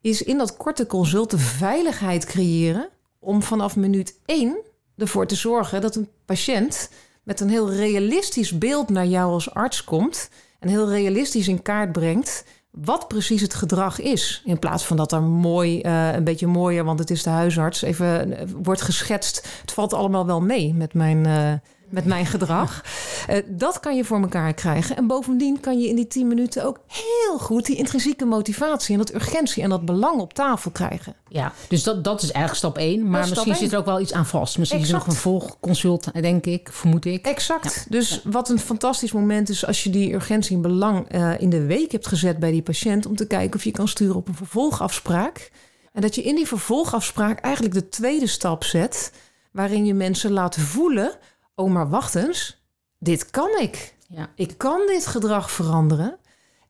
is 0.00 0.22
in 0.22 0.38
dat 0.38 0.56
korte 0.56 0.86
consult 0.86 1.30
de 1.30 1.38
veiligheid 1.38 2.24
creëren 2.24 2.88
om 3.18 3.42
vanaf 3.42 3.76
minuut 3.76 4.18
1 4.26 4.56
ervoor 4.96 5.26
te 5.26 5.34
zorgen 5.34 5.80
dat 5.80 5.96
een 5.96 6.08
patiënt 6.24 6.90
met 7.22 7.40
een 7.40 7.48
heel 7.48 7.72
realistisch 7.72 8.58
beeld 8.58 8.88
naar 8.88 9.06
jou 9.06 9.32
als 9.32 9.54
arts 9.54 9.84
komt 9.84 10.28
en 10.60 10.68
heel 10.68 10.88
realistisch 10.90 11.48
in 11.48 11.62
kaart 11.62 11.92
brengt 11.92 12.44
wat 12.70 13.08
precies 13.08 13.40
het 13.40 13.54
gedrag 13.54 14.00
is. 14.00 14.42
In 14.44 14.58
plaats 14.58 14.84
van 14.84 14.96
dat 14.96 15.12
er 15.12 15.22
mooi, 15.22 15.80
uh, 15.82 16.14
een 16.14 16.24
beetje 16.24 16.46
mooier, 16.46 16.84
want 16.84 16.98
het 16.98 17.10
is 17.10 17.22
de 17.22 17.30
huisarts, 17.30 17.82
even 17.82 18.30
uh, 18.30 18.38
wordt 18.62 18.80
geschetst. 18.80 19.48
Het 19.60 19.72
valt 19.72 19.92
allemaal 19.92 20.26
wel 20.26 20.40
mee 20.40 20.74
met 20.74 20.94
mijn, 20.94 21.26
uh, 21.26 21.52
met 21.88 22.04
mijn 22.04 22.26
gedrag. 22.26 22.84
Uh, 23.30 23.36
dat 23.46 23.80
kan 23.80 23.96
je 23.96 24.04
voor 24.04 24.20
elkaar 24.20 24.54
krijgen. 24.54 24.96
En 24.96 25.06
bovendien 25.06 25.60
kan 25.60 25.80
je 25.80 25.88
in 25.88 25.96
die 25.96 26.06
10 26.06 26.26
minuten 26.26 26.64
ook 26.64 26.80
heel 26.86 27.38
goed 27.38 27.66
die 27.66 27.76
intrinsieke 27.76 28.24
motivatie 28.24 28.92
en 28.92 28.98
dat 28.98 29.14
urgentie 29.14 29.62
en 29.62 29.68
dat 29.68 29.84
belang 29.84 30.20
op 30.20 30.32
tafel 30.32 30.70
krijgen. 30.70 31.14
Ja, 31.28 31.52
dus 31.68 31.82
dat, 31.82 32.04
dat 32.04 32.22
is 32.22 32.32
eigenlijk 32.32 32.56
stap 32.56 32.76
1. 32.78 33.10
Maar 33.10 33.28
misschien 33.28 33.54
zit 33.54 33.72
er 33.72 33.78
ook 33.78 33.84
wel 33.84 34.00
iets 34.00 34.12
aan 34.12 34.26
vast. 34.26 34.58
Misschien 34.58 34.80
exact. 34.80 35.00
is 35.00 35.06
er 35.06 35.14
nog 35.14 35.16
een 35.16 35.22
volgconsult, 35.22 36.12
denk 36.12 36.46
ik, 36.46 36.68
vermoed 36.72 37.04
ik. 37.04 37.26
Exact. 37.26 37.74
Ja. 37.74 37.82
Dus 37.88 38.10
ja. 38.24 38.30
wat 38.30 38.48
een 38.48 38.58
fantastisch 38.58 39.12
moment 39.12 39.48
is 39.48 39.66
als 39.66 39.84
je 39.84 39.90
die 39.90 40.14
urgentie 40.14 40.56
en 40.56 40.62
belang 40.62 41.14
uh, 41.14 41.40
in 41.40 41.50
de 41.50 41.66
week 41.66 41.92
hebt 41.92 42.06
gezet 42.06 42.38
bij 42.38 42.50
die 42.50 42.62
patiënt. 42.62 43.06
Om 43.06 43.16
te 43.16 43.26
kijken 43.26 43.56
of 43.56 43.64
je 43.64 43.70
kan 43.70 43.88
sturen 43.88 44.16
op 44.16 44.28
een 44.28 44.34
vervolgafspraak. 44.34 45.50
En 45.92 46.02
dat 46.02 46.14
je 46.14 46.22
in 46.22 46.34
die 46.34 46.46
vervolgafspraak 46.46 47.40
eigenlijk 47.40 47.74
de 47.74 47.88
tweede 47.88 48.26
stap 48.26 48.64
zet. 48.64 49.12
Waarin 49.50 49.86
je 49.86 49.94
mensen 49.94 50.32
laat 50.32 50.56
voelen 50.56 51.10
oh, 51.56 51.70
maar 51.70 51.88
wacht 51.88 52.14
eens, 52.14 52.62
dit 52.98 53.30
kan 53.30 53.58
ik. 53.60 53.94
Ja. 54.08 54.30
Ik 54.34 54.54
kan 54.58 54.80
dit 54.86 55.06
gedrag 55.06 55.50
veranderen. 55.50 56.18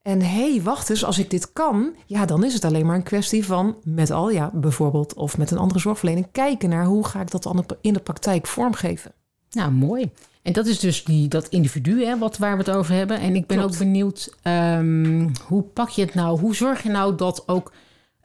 En 0.01 0.21
hé, 0.21 0.51
hey, 0.51 0.61
wacht 0.61 0.89
eens, 0.89 1.05
als 1.05 1.19
ik 1.19 1.29
dit 1.29 1.53
kan, 1.53 1.95
ja, 2.05 2.25
dan 2.25 2.43
is 2.43 2.53
het 2.53 2.65
alleen 2.65 2.85
maar 2.85 2.95
een 2.95 3.03
kwestie 3.03 3.45
van 3.45 3.77
met 3.83 4.11
al 4.11 4.29
ja, 4.29 4.51
bijvoorbeeld 4.53 5.13
of 5.13 5.37
met 5.37 5.51
een 5.51 5.57
andere 5.57 5.79
zorgverlening 5.79 6.27
kijken 6.31 6.69
naar 6.69 6.85
hoe 6.85 7.05
ga 7.05 7.21
ik 7.21 7.31
dat 7.31 7.43
dan 7.43 7.65
in 7.81 7.93
de 7.93 7.99
praktijk 7.99 8.47
vormgeven. 8.47 9.13
Nou, 9.51 9.71
mooi. 9.71 10.11
En 10.41 10.53
dat 10.53 10.65
is 10.65 10.79
dus 10.79 11.03
die, 11.03 11.27
dat 11.27 11.47
individu 11.47 12.05
hè, 12.05 12.17
wat, 12.17 12.37
waar 12.37 12.57
we 12.57 12.63
het 12.63 12.75
over 12.75 12.93
hebben. 12.93 13.19
En 13.19 13.35
ik 13.35 13.47
ben 13.47 13.57
Klopt. 13.57 13.73
ook 13.73 13.79
benieuwd, 13.79 14.35
um, 14.43 15.31
hoe 15.47 15.61
pak 15.63 15.89
je 15.89 16.01
het 16.01 16.13
nou? 16.13 16.39
Hoe 16.39 16.55
zorg 16.55 16.83
je 16.83 16.89
nou 16.89 17.15
dat 17.15 17.43
ook 17.47 17.71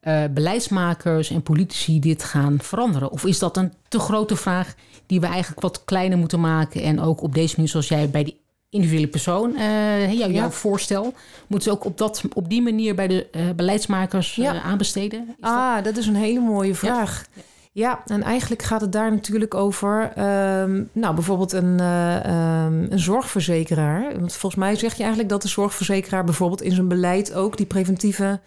uh, 0.02 0.24
beleidsmakers 0.30 1.30
en 1.30 1.42
politici 1.42 2.00
dit 2.00 2.24
gaan 2.24 2.58
veranderen? 2.60 3.10
Of 3.10 3.24
is 3.24 3.38
dat 3.38 3.56
een 3.56 3.72
te 3.88 3.98
grote 3.98 4.36
vraag 4.36 4.74
die 5.06 5.20
we 5.20 5.26
eigenlijk 5.26 5.60
wat 5.60 5.84
kleiner 5.84 6.18
moeten 6.18 6.40
maken? 6.40 6.82
En 6.82 7.00
ook 7.00 7.22
op 7.22 7.34
deze 7.34 7.54
manier, 7.54 7.70
zoals 7.70 7.88
jij 7.88 8.10
bij 8.10 8.24
die 8.24 8.40
individuele 8.70 9.08
persoon, 9.08 9.54
uh, 9.54 10.12
jou, 10.12 10.32
jouw 10.32 10.50
voorstel, 10.50 11.14
moeten 11.46 11.70
ze 11.70 11.76
ook 11.76 11.84
op, 11.84 11.98
dat, 11.98 12.22
op 12.32 12.48
die 12.48 12.62
manier 12.62 12.94
bij 12.94 13.06
de 13.06 13.28
uh, 13.32 13.50
beleidsmakers 13.56 14.34
Ja. 14.34 14.62
aanbesteden? 14.62 15.26
Is 15.28 15.34
ah, 15.40 15.84
dat? 15.84 15.96
is 15.96 16.06
een 16.06 16.14
hele 16.14 16.40
mooie 16.40 16.74
vraag. 16.74 17.26
Ja. 17.34 17.42
Ja, 17.74 18.02
en 18.06 18.22
eigenlijk 18.22 18.62
gaat 18.62 18.80
het 18.80 18.92
daar 18.92 19.10
natuurlijk 19.10 19.54
over, 19.54 20.02
um, 20.02 20.88
nou 20.92 21.14
bijvoorbeeld 21.14 21.52
een, 21.52 21.78
uh, 21.80 22.64
um, 22.64 22.86
een 22.90 22.98
zorgverzekeraar. 22.98 24.18
Want 24.18 24.32
volgens 24.32 24.62
mij 24.62 24.76
zeg 24.76 24.92
je 24.92 25.00
eigenlijk 25.00 25.30
dat 25.30 25.42
de 25.42 25.48
zorgverzekeraar 25.48 26.24
bijvoorbeeld 26.24 26.62
in 26.62 26.72
zijn 26.72 26.88
beleid 26.88 27.34
ook 27.34 27.56
die 27.56 27.66
preventieve 27.66 28.40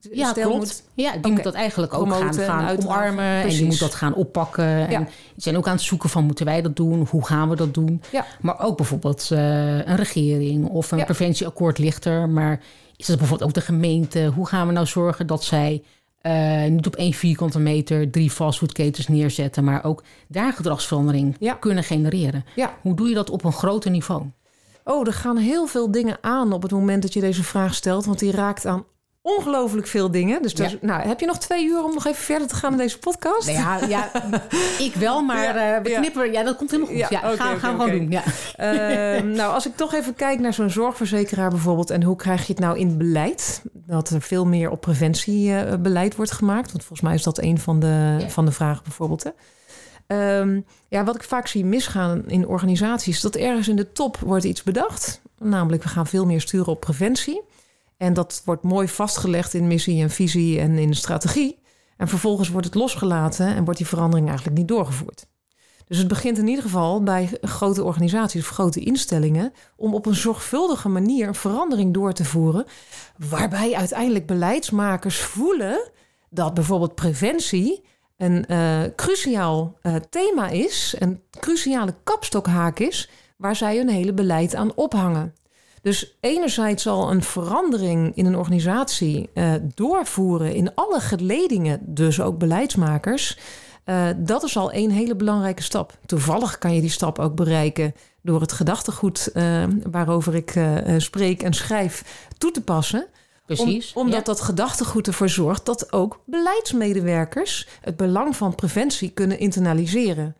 ja, 0.00 0.30
stel 0.30 0.48
klopt. 0.48 0.58
moet. 0.58 0.82
Ja, 0.94 1.10
die 1.10 1.18
okay. 1.18 1.30
moet 1.32 1.42
dat 1.42 1.54
eigenlijk 1.54 1.94
ook 1.94 2.12
gaan, 2.12 2.34
gaan 2.34 2.76
omarmen. 2.78 3.40
Precies. 3.40 3.52
En 3.52 3.58
die 3.58 3.66
moet 3.66 3.78
dat 3.80 3.94
gaan 3.94 4.14
oppakken. 4.14 4.64
Ja. 4.64 4.86
En 4.86 5.04
die 5.04 5.42
zijn 5.42 5.56
ook 5.56 5.66
aan 5.66 5.72
het 5.72 5.82
zoeken 5.82 6.08
van, 6.08 6.24
moeten 6.24 6.44
wij 6.44 6.62
dat 6.62 6.76
doen? 6.76 7.06
Hoe 7.10 7.26
gaan 7.26 7.48
we 7.48 7.56
dat 7.56 7.74
doen? 7.74 8.02
Ja. 8.12 8.26
Maar 8.40 8.60
ook 8.60 8.76
bijvoorbeeld 8.76 9.28
uh, 9.32 9.38
een 9.86 9.96
regering 9.96 10.68
of 10.68 10.92
een 10.92 10.98
Ja. 10.98 11.04
preventieakkoord 11.04 11.78
ligt 11.78 12.04
er. 12.04 12.28
Maar 12.28 12.60
is 12.96 13.06
dat 13.06 13.18
bijvoorbeeld 13.18 13.48
ook 13.48 13.54
de 13.54 13.60
gemeente? 13.60 14.32
Hoe 14.34 14.46
gaan 14.46 14.66
we 14.66 14.72
nou 14.72 14.86
zorgen 14.86 15.26
dat 15.26 15.44
zij 15.44 15.82
uh, 16.22 16.64
niet 16.64 16.86
op 16.86 16.96
één 16.96 17.12
vierkante 17.12 17.58
meter 17.58 18.10
drie 18.10 18.30
fastfoodketens 18.30 19.08
neerzetten... 19.08 19.64
maar 19.64 19.84
ook 19.84 20.02
daar 20.28 20.52
gedragsverandering 20.52 21.36
kunnen 21.60 21.84
genereren? 21.84 22.44
Hoe 22.82 22.94
doe 22.94 23.08
je 23.08 23.14
dat 23.14 23.30
op 23.30 23.44
een 23.44 23.52
groter 23.52 23.90
niveau? 23.90 24.22
Oh, 24.84 25.06
er 25.06 25.12
gaan 25.12 25.36
heel 25.36 25.66
veel 25.66 25.90
dingen 25.90 26.18
aan 26.20 26.52
op 26.52 26.62
het 26.62 26.70
moment 26.70 27.02
dat 27.02 27.12
je 27.12 27.20
deze 27.20 27.44
vraag 27.44 27.74
stelt. 27.74 28.04
Want 28.04 28.18
die 28.18 28.30
raakt 28.30 28.66
aan 28.66 28.84
ongelooflijk 29.36 29.86
veel 29.86 30.10
dingen. 30.10 30.42
Dus 30.42 30.52
Ja. 30.52 30.70
nou, 30.80 31.08
heb 31.08 31.20
je 31.20 31.26
nog 31.26 31.38
twee 31.38 31.66
uur 31.66 31.84
om 31.84 31.94
nog 31.94 32.06
even 32.06 32.22
verder 32.22 32.48
te 32.48 32.54
gaan 32.54 32.72
in 32.72 32.78
deze 32.78 32.98
podcast? 32.98 33.46
Nou 33.46 33.58
ja, 33.58 33.86
ja, 33.88 34.10
ik 34.78 34.94
wel, 34.94 35.22
maar 35.22 35.42
Ja, 35.42 35.76
uh, 35.76 35.82
we 35.82 35.90
ja. 35.90 36.00
knippen. 36.00 36.32
Ja, 36.32 36.42
dat 36.42 36.56
komt 36.56 36.70
helemaal 36.70 36.92
goed. 36.92 37.08
Ja, 37.08 37.18
gaan, 37.18 37.36
gaan 37.36 37.48
we 37.48 37.54
oké. 37.54 37.66
gewoon 37.66 37.90
doen. 37.90 38.10
Ja. 38.10 38.22
Ehm, 38.56 39.30
nou, 39.40 39.54
als 39.54 39.66
ik 39.66 39.76
toch 39.76 39.94
even 39.94 40.14
kijk 40.14 40.38
naar 40.40 40.54
zo'n 40.54 40.70
zorgverzekeraar 40.70 41.50
bijvoorbeeld... 41.50 41.90
en 41.90 42.02
hoe 42.02 42.16
krijg 42.16 42.46
je 42.46 42.52
het 42.52 42.62
nou 42.62 42.78
in 42.78 42.98
beleid? 42.98 43.62
Dat 43.72 44.10
er 44.10 44.22
veel 44.22 44.46
meer 44.46 44.70
op 44.70 44.80
preventiebeleid 44.80 46.16
wordt 46.16 46.32
gemaakt. 46.32 46.72
Want 46.72 46.84
volgens 46.84 47.00
mij 47.00 47.14
is 47.14 47.22
dat 47.22 47.38
een 47.38 47.58
van 47.58 47.80
de, 47.80 48.24
van 48.28 48.44
de 48.44 48.52
vragen 48.52 48.82
bijvoorbeeld. 48.82 49.22
Hè? 49.22 49.30
Ehm, 50.06 50.60
ja, 50.88 51.04
wat 51.04 51.14
ik 51.14 51.22
vaak 51.22 51.46
zie 51.46 51.64
misgaan 51.64 52.22
in 52.26 52.46
organisaties... 52.46 53.14
is 53.16 53.20
dat 53.22 53.36
ergens 53.36 53.68
in 53.68 53.76
de 53.76 53.92
top 53.92 54.16
wordt 54.16 54.44
iets 54.44 54.62
bedacht. 54.62 55.20
Namelijk, 55.38 55.82
we 55.82 55.88
gaan 55.88 56.06
veel 56.06 56.26
meer 56.26 56.40
sturen 56.40 56.66
op 56.66 56.80
preventie. 56.80 57.42
En 57.98 58.12
dat 58.12 58.42
wordt 58.44 58.62
mooi 58.62 58.88
vastgelegd 58.88 59.54
in 59.54 59.66
missie 59.66 60.02
en 60.02 60.10
visie 60.10 60.60
en 60.60 60.78
in 60.78 60.90
de 60.90 60.96
strategie. 60.96 61.58
En 61.96 62.08
vervolgens 62.08 62.48
wordt 62.48 62.66
het 62.66 62.74
losgelaten 62.74 63.46
en 63.46 63.64
wordt 63.64 63.78
die 63.78 63.88
verandering 63.88 64.28
eigenlijk 64.28 64.58
niet 64.58 64.68
doorgevoerd. 64.68 65.26
Dus 65.86 65.98
het 65.98 66.08
begint 66.08 66.38
in 66.38 66.48
ieder 66.48 66.62
geval 66.62 67.02
bij 67.02 67.38
grote 67.40 67.84
organisaties 67.84 68.40
of 68.40 68.48
grote 68.48 68.80
instellingen 68.80 69.52
om 69.76 69.94
op 69.94 70.06
een 70.06 70.14
zorgvuldige 70.14 70.88
manier 70.88 71.28
een 71.28 71.34
verandering 71.34 71.94
door 71.94 72.12
te 72.12 72.24
voeren, 72.24 72.64
waarbij 73.16 73.74
uiteindelijk 73.74 74.26
beleidsmakers 74.26 75.18
voelen 75.18 75.90
dat 76.30 76.54
bijvoorbeeld 76.54 76.94
preventie 76.94 77.84
een 78.16 78.46
eh, 78.46 78.82
cruciaal 78.96 79.78
eh, 79.82 79.94
thema 80.10 80.48
is, 80.48 80.94
een 80.98 81.22
cruciale 81.30 81.94
kapstokhaak 82.04 82.78
is, 82.78 83.10
waar 83.36 83.56
zij 83.56 83.76
hun 83.76 83.88
hele 83.88 84.12
beleid 84.12 84.54
aan 84.54 84.74
ophangen. 84.74 85.34
Dus 85.82 86.16
enerzijds 86.20 86.82
zal 86.82 87.10
een 87.10 87.22
verandering 87.22 88.16
in 88.16 88.26
een 88.26 88.36
organisatie 88.36 89.30
eh, 89.34 89.52
doorvoeren 89.74 90.54
in 90.54 90.74
alle 90.74 91.00
geledingen, 91.00 91.80
dus 91.82 92.20
ook 92.20 92.38
beleidsmakers. 92.38 93.38
Eh, 93.84 94.06
dat 94.16 94.42
is 94.42 94.56
al 94.56 94.72
één 94.72 94.90
hele 94.90 95.16
belangrijke 95.16 95.62
stap. 95.62 95.98
Toevallig 96.06 96.58
kan 96.58 96.74
je 96.74 96.80
die 96.80 96.90
stap 96.90 97.18
ook 97.18 97.34
bereiken 97.34 97.94
door 98.22 98.40
het 98.40 98.52
gedachtegoed 98.52 99.30
eh, 99.32 99.64
waarover 99.90 100.34
ik 100.34 100.54
spreek 100.96 101.42
en 101.42 101.52
schrijf 101.52 102.26
toe 102.38 102.50
te 102.50 102.62
passen. 102.62 103.06
Precies. 103.46 103.92
Om, 103.92 104.02
omdat 104.02 104.18
ja. 104.18 104.24
dat 104.24 104.40
gedachtegoed 104.40 105.06
ervoor 105.06 105.28
zorgt 105.28 105.66
dat 105.66 105.92
ook 105.92 106.20
beleidsmedewerkers 106.26 107.68
het 107.80 107.96
belang 107.96 108.36
van 108.36 108.54
preventie 108.54 109.10
kunnen 109.10 109.38
internaliseren. 109.38 110.36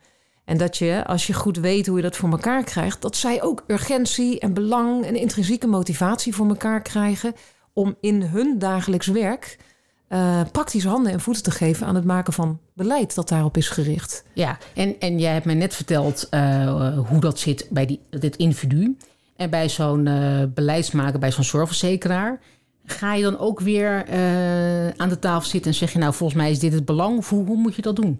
En 0.49 0.57
dat 0.57 0.77
je, 0.77 1.05
als 1.05 1.27
je 1.27 1.33
goed 1.33 1.57
weet 1.57 1.87
hoe 1.87 1.97
je 1.97 2.03
dat 2.03 2.15
voor 2.15 2.29
elkaar 2.29 2.63
krijgt, 2.63 3.01
dat 3.01 3.15
zij 3.15 3.41
ook 3.41 3.63
urgentie 3.67 4.39
en 4.39 4.53
belang 4.53 5.05
en 5.05 5.15
intrinsieke 5.15 5.67
motivatie 5.67 6.35
voor 6.35 6.47
elkaar 6.47 6.81
krijgen 6.81 7.33
om 7.73 7.95
in 8.01 8.21
hun 8.21 8.59
dagelijks 8.59 9.07
werk 9.07 9.57
uh, 10.09 10.41
praktisch 10.51 10.83
handen 10.83 11.11
en 11.11 11.19
voeten 11.19 11.43
te 11.43 11.51
geven 11.51 11.87
aan 11.87 11.95
het 11.95 12.03
maken 12.03 12.33
van 12.33 12.59
beleid 12.73 13.15
dat 13.15 13.29
daarop 13.29 13.57
is 13.57 13.69
gericht. 13.69 14.23
Ja, 14.33 14.57
en, 14.75 14.99
en 14.99 15.19
jij 15.19 15.33
hebt 15.33 15.45
mij 15.45 15.55
net 15.55 15.75
verteld 15.75 16.27
uh, 16.31 16.99
hoe 17.07 17.19
dat 17.19 17.39
zit 17.39 17.67
bij 17.69 17.85
die, 17.85 17.99
dit 18.09 18.35
individu. 18.35 18.97
En 19.35 19.49
bij 19.49 19.69
zo'n 19.69 20.05
uh, 20.05 20.43
beleidsmaker, 20.53 21.19
bij 21.19 21.31
zo'n 21.31 21.43
zorgverzekeraar. 21.43 22.39
Ga 22.85 23.13
je 23.13 23.23
dan 23.23 23.39
ook 23.39 23.59
weer 23.59 24.05
aan 24.97 25.09
de 25.09 25.19
tafel 25.19 25.49
zitten 25.49 25.71
en 25.71 25.77
zeg 25.77 25.93
je... 25.93 25.99
nou, 25.99 26.13
volgens 26.13 26.39
mij 26.39 26.51
is 26.51 26.59
dit 26.59 26.73
het 26.73 26.85
belang. 26.85 27.17
Of 27.17 27.29
hoe 27.29 27.57
moet 27.57 27.75
je 27.75 27.81
dat 27.81 27.95
doen? 27.95 28.19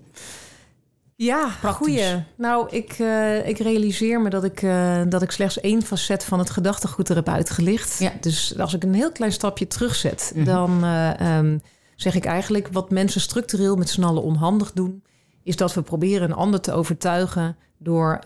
Ja, 1.22 1.50
goeie. 1.50 2.24
Nou, 2.38 2.70
ik, 2.70 3.00
uh, 3.00 3.48
ik 3.48 3.58
realiseer 3.58 4.22
me 4.22 4.30
dat 4.30 4.44
ik, 4.44 4.62
uh, 4.62 5.02
dat 5.10 5.22
ik 5.22 5.32
slechts 5.32 5.60
één 5.60 5.82
facet 5.82 6.24
van 6.24 6.40
het 6.40 6.50
gedachtegoed 6.50 7.10
er 7.10 7.16
heb 7.16 7.30
uitgelicht. 7.30 8.00
Ja. 8.00 8.12
Dus 8.22 8.60
als 8.60 8.74
ik 8.74 8.84
een 8.84 8.94
heel 8.94 9.12
klein 9.12 9.32
stapje 9.32 9.68
terugzet, 9.68 10.32
mm 10.34 10.44
-hmm. 10.44 10.54
dan 10.54 10.84
uh, 10.84 11.38
um, 11.38 11.62
zeg 11.96 12.16
ik 12.16 12.26
eigenlijk 12.26 12.68
wat 12.72 12.92
mensen 12.92 13.22
structureel 13.22 13.76
met 13.76 13.90
z'n 13.90 14.04
allen 14.04 14.24
onhandig 14.24 14.72
doen, 14.72 15.04
is 15.44 15.56
dat 15.56 15.74
we 15.74 15.82
proberen 15.82 16.30
een 16.30 16.36
ander 16.36 16.62
te 16.62 16.74
overtuigen 16.74 17.58
door 17.78 18.20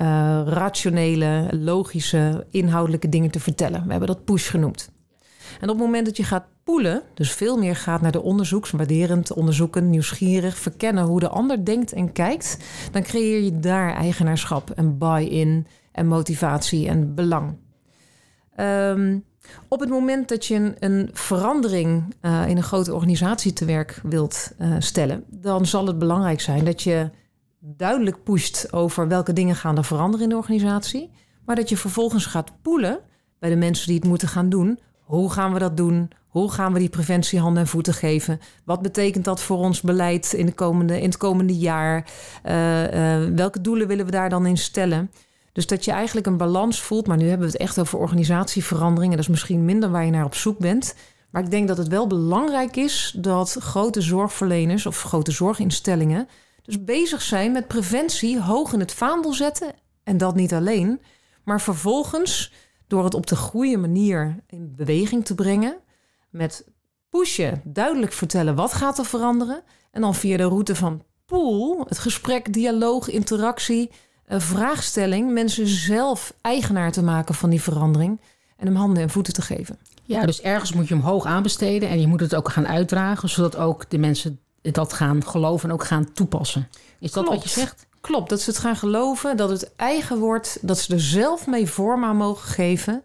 rationele, 0.46 1.48
logische, 1.52 2.48
inhoudelijke 2.52 3.10
dingen 3.10 3.32
te 3.32 3.40
vertellen. 3.40 3.84
We 3.84 3.90
hebben 3.90 4.08
dat 4.08 4.26
push 4.26 4.50
genoemd. 4.50 4.92
En 5.60 5.70
op 5.70 5.76
het 5.76 5.86
moment 5.86 6.06
dat 6.06 6.18
je 6.18 6.24
gaat 6.24 6.46
poelen, 6.64 7.02
dus 7.14 7.32
veel 7.32 7.58
meer 7.58 7.76
gaat 7.76 8.02
naar 8.02 8.12
de 8.12 8.22
onderzoeks, 8.22 8.72
waarderend 8.72 9.34
onderzoeken, 9.34 9.90
nieuwsgierig, 9.90 10.58
verkennen 10.58 11.04
hoe 11.04 11.20
de 11.20 11.30
ander 11.30 11.66
denkt 11.66 11.94
en 11.94 12.12
kijkt, 12.12 12.58
dan 12.92 13.04
creëer 13.04 13.44
je 13.44 13.60
daar 13.60 13.94
eigenaarschap 13.94 14.70
en 14.70 14.98
buy-in 14.98 15.68
en 15.92 16.08
motivatie 16.08 16.88
en 16.88 17.16
belang. 17.16 17.58
Ehm, 18.56 19.18
op 19.68 19.80
het 19.80 19.90
moment 19.90 20.30
dat 20.30 20.46
je 20.46 20.56
een, 20.56 20.76
een 20.80 21.10
verandering 21.14 22.16
uh, 22.22 22.48
in 22.48 22.58
een 22.58 22.64
grote 22.64 22.94
organisatie 22.94 23.54
te 23.54 23.66
werk 23.66 24.00
wilt 24.04 24.52
uh, 24.60 24.76
stellen, 24.80 25.24
dan 25.28 25.66
zal 25.66 25.88
het 25.88 26.00
belangrijk 26.00 26.42
zijn 26.42 26.66
dat 26.66 26.82
je 26.82 27.10
duidelijk 27.60 28.24
pusht 28.24 28.74
over 28.74 29.08
welke 29.08 29.34
dingen 29.34 29.56
gaan 29.56 29.78
er 29.78 29.84
veranderen 29.84 30.24
in 30.24 30.30
de 30.30 30.38
organisatie, 30.38 31.12
maar 31.46 31.56
dat 31.56 31.70
je 31.70 31.78
vervolgens 31.78 32.26
gaat 32.26 32.52
poelen 32.62 33.00
bij 33.40 33.50
de 33.50 33.56
mensen 33.56 33.88
die 33.88 33.96
het 33.96 34.08
moeten 34.08 34.28
gaan 34.28 34.50
doen. 34.50 34.80
Hoe 35.14 35.32
gaan 35.32 35.54
we 35.54 35.60
dat 35.60 35.78
doen? 35.78 36.12
Hoe 36.28 36.52
gaan 36.52 36.74
we 36.74 36.80
die 36.80 36.90
preventie 36.90 37.40
handen 37.40 37.62
en 37.62 37.68
voeten 37.68 37.94
geven? 37.94 38.40
Wat 38.64 38.82
betekent 38.82 39.26
dat 39.26 39.42
voor 39.42 39.58
ons 39.58 39.82
beleid 39.82 40.34
in, 40.34 40.46
de 40.46 40.54
komende, 40.54 41.02
in 41.02 41.08
het 41.08 41.18
komende 41.18 41.58
jaar? 41.58 42.10
Uh, 42.46 43.24
uh, 43.24 43.36
welke 43.36 43.62
doelen 43.62 43.88
willen 43.88 44.06
we 44.06 44.12
daar 44.12 44.30
dan 44.30 44.46
in 44.46 44.58
stellen? 44.58 45.12
Dus 45.52 45.68
dat 45.68 45.86
je 45.86 45.92
eigenlijk 45.92 46.28
een 46.28 46.38
balans 46.38 46.82
voelt. 46.82 47.08
Maar 47.08 47.18
nu 47.18 47.28
hebben 47.28 47.48
we 47.48 47.54
het 47.54 47.62
echt 47.62 47.80
over 47.80 48.00
organisatieveranderingen. 48.00 49.16
Dat 49.16 49.26
is 49.26 49.32
misschien 49.32 49.66
minder 49.66 49.90
waar 49.92 50.06
je 50.06 50.12
naar 50.12 50.26
op 50.26 50.36
zoek 50.36 50.58
bent. 50.58 50.96
Maar 51.30 51.44
ik 51.44 51.52
denk 51.52 51.68
dat 51.68 51.78
het 51.78 51.88
wel 51.88 52.08
belangrijk 52.08 52.76
is 52.76 53.16
dat 53.18 53.58
grote 53.60 54.02
zorgverleners 54.02 54.86
of 54.86 55.02
grote 55.02 55.32
zorginstellingen 55.32 56.28
dus 56.64 56.84
bezig 56.84 57.22
zijn 57.22 57.52
met 57.52 57.68
preventie 57.68 58.42
hoog 58.42 58.74
in 58.74 58.80
het 58.80 58.94
vaandel 58.94 59.34
zetten. 59.34 59.72
En 60.04 60.18
dat 60.18 60.36
niet 60.36 60.54
alleen, 60.54 61.02
maar 61.44 61.62
vervolgens 61.62 62.52
door 62.94 63.04
het 63.04 63.14
op 63.14 63.28
de 63.28 63.36
goede 63.36 63.78
manier 63.78 64.36
in 64.48 64.74
beweging 64.76 65.26
te 65.26 65.36
brengen, 65.36 65.78
met 66.30 66.66
pushen, 67.10 67.62
duidelijk 67.64 68.14
vertellen 68.14 68.56
wat 68.56 68.74
gaat 68.74 68.98
er 68.98 69.06
veranderen. 69.06 69.64
En 69.92 70.02
dan 70.02 70.16
via 70.16 70.38
de 70.38 70.44
route 70.44 70.76
van 70.76 71.04
pool, 71.26 71.86
het 71.88 72.00
gesprek, 72.00 72.54
dialoog, 72.54 73.10
interactie, 73.10 73.92
vraagstelling, 74.28 75.32
mensen 75.32 75.68
zelf 75.68 76.34
eigenaar 76.42 76.92
te 76.92 77.04
maken 77.04 77.36
van 77.36 77.50
die 77.50 77.62
verandering 77.62 78.22
en 78.58 78.66
hem 78.66 78.76
handen 78.76 79.04
en 79.04 79.10
voeten 79.10 79.34
te 79.34 79.42
geven. 79.42 79.80
Ja, 80.04 80.26
dus 80.26 80.42
ergens 80.42 80.74
moet 80.74 80.88
je 80.88 80.94
hem 80.94 81.04
hoog 81.04 81.26
aanbesteden 81.26 81.90
en 81.90 82.02
je 82.02 82.08
moet 82.08 82.20
het 82.20 82.36
ook 82.36 82.50
gaan 82.50 82.68
uitdragen, 82.68 83.30
zodat 83.30 83.56
ook 83.56 83.90
de 83.90 83.98
mensen 83.98 84.40
dat 84.62 84.94
gaan 84.94 85.26
geloven 85.26 85.70
en 85.70 85.76
ook 85.76 85.86
gaan 85.86 86.14
toepassen. 86.14 86.68
Is 87.00 87.12
dat 87.12 87.28
wat 87.28 87.44
je 87.44 87.50
zegt? 87.50 87.88
Klopt, 88.04 88.30
dat 88.30 88.42
ze 88.42 88.50
het 88.50 88.60
gaan 88.60 88.76
geloven, 88.76 89.38
dat 89.38 89.50
het 89.50 89.76
eigen 89.76 90.20
wordt, 90.20 90.58
dat 90.62 90.78
ze 90.78 90.94
er 90.94 91.02
zelf 91.02 91.48
mee 91.48 91.68
vorm 91.70 92.04
aan 92.04 92.18
mogen 92.18 92.50
geven. 92.50 93.04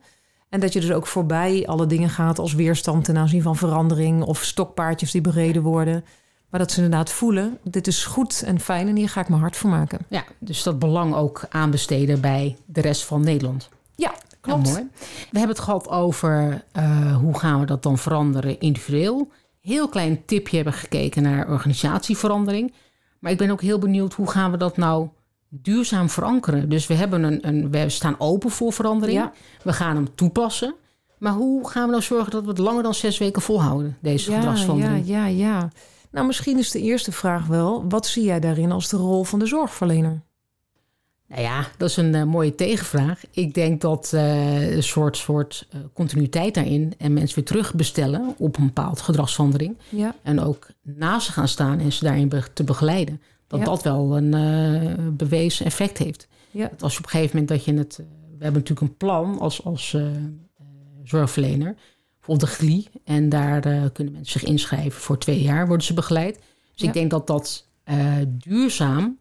En 0.49 0.61
dat 0.61 0.73
je 0.73 0.81
dus 0.81 0.93
ook 0.93 1.07
voorbij 1.07 1.67
alle 1.67 1.87
dingen 1.87 2.11
gaat 2.11 2.39
als 2.39 2.55
weerstand 2.55 3.05
ten 3.05 3.17
aanzien 3.17 3.43
van 3.43 3.57
verandering 3.57 4.23
of 4.23 4.45
stokpaardjes 4.45 5.11
die 5.11 5.21
bereden 5.21 5.63
worden. 5.63 6.05
Maar 6.51 6.61
dat 6.61 6.71
ze 6.71 6.83
inderdaad 6.83 7.11
voelen, 7.11 7.59
dit 7.63 7.87
is 7.87 8.05
goed 8.05 8.43
en 8.43 8.61
fijn 8.61 8.89
en 8.89 8.97
hier 8.97 9.09
ga 9.09 9.21
ik 9.21 9.29
mijn 9.29 9.41
hart 9.41 9.57
voor 9.57 9.71
maken. 9.71 9.99
Ja, 10.09 10.25
dus 10.39 10.63
dat 10.63 10.79
belang 10.79 11.15
ook 11.15 11.47
aanbesteden 11.51 12.21
bij 12.21 12.57
de 12.67 12.81
rest 12.81 13.05
van 13.05 13.21
Nederland. 13.21 13.69
Ja, 13.95 14.15
klopt. 14.41 14.71
Mooi. 14.71 14.89
We 15.31 15.39
hebben 15.39 15.57
het 15.57 15.65
gehad 15.65 15.89
over 15.89 16.65
uh, 16.77 17.17
hoe 17.17 17.39
gaan 17.39 17.61
we 17.61 17.67
dat 17.67 17.83
dan 17.83 17.99
veranderen 17.99 18.61
individueel. 18.61 19.31
Heel 19.61 19.89
klein 19.89 20.25
tipje 20.25 20.57
hebben 20.57 20.75
gekeken 20.75 21.23
naar 21.23 21.49
organisatieverandering. 21.49 22.73
Maar 23.19 23.33
ik 23.33 23.39
ben 23.39 23.51
ook 23.51 23.61
heel 23.63 23.79
benieuwd 23.79 24.13
hoe 24.15 24.31
gaan 24.31 24.51
we 24.51 24.57
dat 24.57 24.77
nou 24.77 25.09
duurzaam 25.49 26.09
verankeren. 26.09 26.69
Dus 26.69 26.87
we, 26.87 26.95
hebben 26.95 27.23
een, 27.23 27.49
een, 27.49 27.71
we 27.71 27.89
staan 27.89 28.15
open 28.19 28.51
voor 28.51 28.73
verandering. 28.73 29.19
Ja. 29.19 29.33
We 29.63 29.73
gaan 29.73 29.97
hem 29.97 30.15
toepassen. 30.15 30.75
Maar 31.19 31.33
hoe 31.33 31.69
gaan 31.69 31.85
we 31.85 31.91
nou 31.91 32.03
zorgen 32.03 32.31
dat 32.31 32.43
we 32.43 32.49
het 32.49 32.59
langer 32.59 32.83
dan 32.83 32.95
zes 32.95 33.19
weken 33.19 33.43
volhouden, 33.43 33.97
deze 34.01 34.31
Ja, 34.31 34.37
gedragsverandering? 34.37 35.07
ja, 35.07 35.27
ja, 35.27 35.47
ja. 35.47 35.71
Nou, 36.11 36.27
misschien 36.27 36.59
is 36.59 36.71
de 36.71 36.81
eerste 36.81 37.13
vraag 37.13 37.47
wel: 37.47 37.85
wat 37.89 38.07
zie 38.07 38.25
jij 38.25 38.41
daarin 38.41 38.73
als 38.73 38.89
de 38.89 38.97
rol 38.97 39.25
van 39.25 39.39
de 39.39 39.47
zorgverlener? 39.47 40.23
Nou 41.29 41.43
ja, 41.43 41.67
dat 41.77 41.89
is 41.89 41.97
een 41.97 42.15
uh, 42.15 42.25
mooie 42.25 42.55
tegenvraag. 42.55 43.23
Ik 43.31 43.55
denk 43.55 43.81
dat 43.81 44.11
uh, 44.15 44.77
een 44.77 44.83
soort, 44.83 45.17
soort 45.17 45.69
uh, 45.75 45.81
continuïteit 45.93 46.55
daarin 46.55 46.93
en 46.99 47.13
mensen 47.13 47.35
weer 47.37 47.45
terugbestellen 47.45 48.35
op 48.39 48.59
een 48.59 48.65
bepaald 48.67 49.01
gedragsverandering. 49.01 49.77
Ja. 49.89 50.15
En 50.23 50.41
ook 50.41 50.67
naast 50.83 51.27
ze 51.27 51.33
gaan 51.33 51.49
staan 51.49 51.79
en 51.81 51.93
ze 51.93 52.05
daarin 52.05 52.29
be 52.29 52.43
te 52.53 52.65
begeleiden. 52.65 53.21
Dat 53.47 53.59
Ja. 53.59 53.65
dat 53.65 53.83
wel 53.83 54.17
een 54.17 54.35
eh, 54.35 55.07
bewezen 55.13 55.67
effect 55.67 55.99
heeft. 55.99 56.29
Ja. 56.51 56.69
Dat 56.69 56.83
als 56.83 56.93
je 56.93 56.99
op 56.99 57.05
een 57.05 57.11
gegeven 57.11 57.39
moment 57.39 57.49
dat 57.57 57.65
je 57.65 57.75
het. 57.75 57.97
we 58.39 58.45
hebben 58.45 58.61
natuurlijk 58.63 58.91
een 58.91 58.97
plan 58.97 59.39
als, 59.39 59.65
als 59.65 59.95
eh, 59.95 60.07
eh, 60.07 60.23
zorgverlener. 61.05 61.77
Bijvoorbeeld 62.19 62.51
de 62.51 62.57
GLI. 62.57 62.87
En 63.05 63.29
daar 63.29 63.65
eh, 63.65 63.83
kunnen 63.93 64.13
mensen 64.13 64.41
zich 64.41 64.49
inschrijven. 64.49 65.01
Voor 65.01 65.19
twee 65.19 65.43
jaar 65.43 65.67
worden 65.67 65.87
ze 65.87 65.95
begeleid. 65.95 66.39
Dus 66.75 66.87
ik 66.89 66.93
denk 66.93 67.11
dat 67.11 67.27
dat 67.27 67.67
eh, 67.85 68.17
duurzaam 68.29 69.18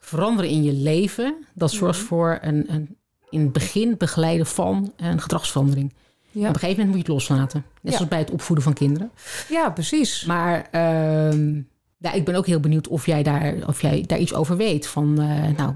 veranderen 0.00 0.50
in 0.50 0.62
je 0.62 0.72
leven. 0.72 1.44
Dat 1.54 1.70
zorgt 1.70 1.98
Mhm. 1.98 2.06
voor 2.08 2.38
een, 2.42 2.64
een 2.72 2.96
in 3.30 3.40
het 3.40 3.52
begin 3.52 3.94
begeleiden 3.98 4.46
van 4.46 4.92
een 4.96 5.20
gedragsverandering. 5.20 5.94
Ja. 6.30 6.48
Op 6.48 6.54
een 6.54 6.60
gegeven 6.60 6.68
moment 6.68 6.86
moet 6.86 7.06
je 7.06 7.12
het 7.12 7.28
loslaten. 7.28 7.64
Net 7.80 7.80
Ja. 7.82 7.90
zoals 7.90 8.08
bij 8.08 8.18
het 8.18 8.30
opvoeden 8.30 8.64
van 8.64 8.72
kinderen. 8.74 9.10
ja, 9.48 9.70
precies. 9.70 10.24
Maar 10.24 10.68
ehm, 10.70 11.60
ja, 11.98 12.12
ik 12.12 12.24
ben 12.24 12.34
ook 12.34 12.46
heel 12.46 12.60
benieuwd 12.60 12.88
of 12.88 13.06
jij 13.06 13.22
daar, 13.22 13.54
of 13.66 13.80
jij 13.82 14.04
daar 14.06 14.18
iets 14.18 14.34
over 14.34 14.56
weet. 14.56 14.86
Van, 14.86 15.20
eh, 15.20 15.56
nou, 15.56 15.74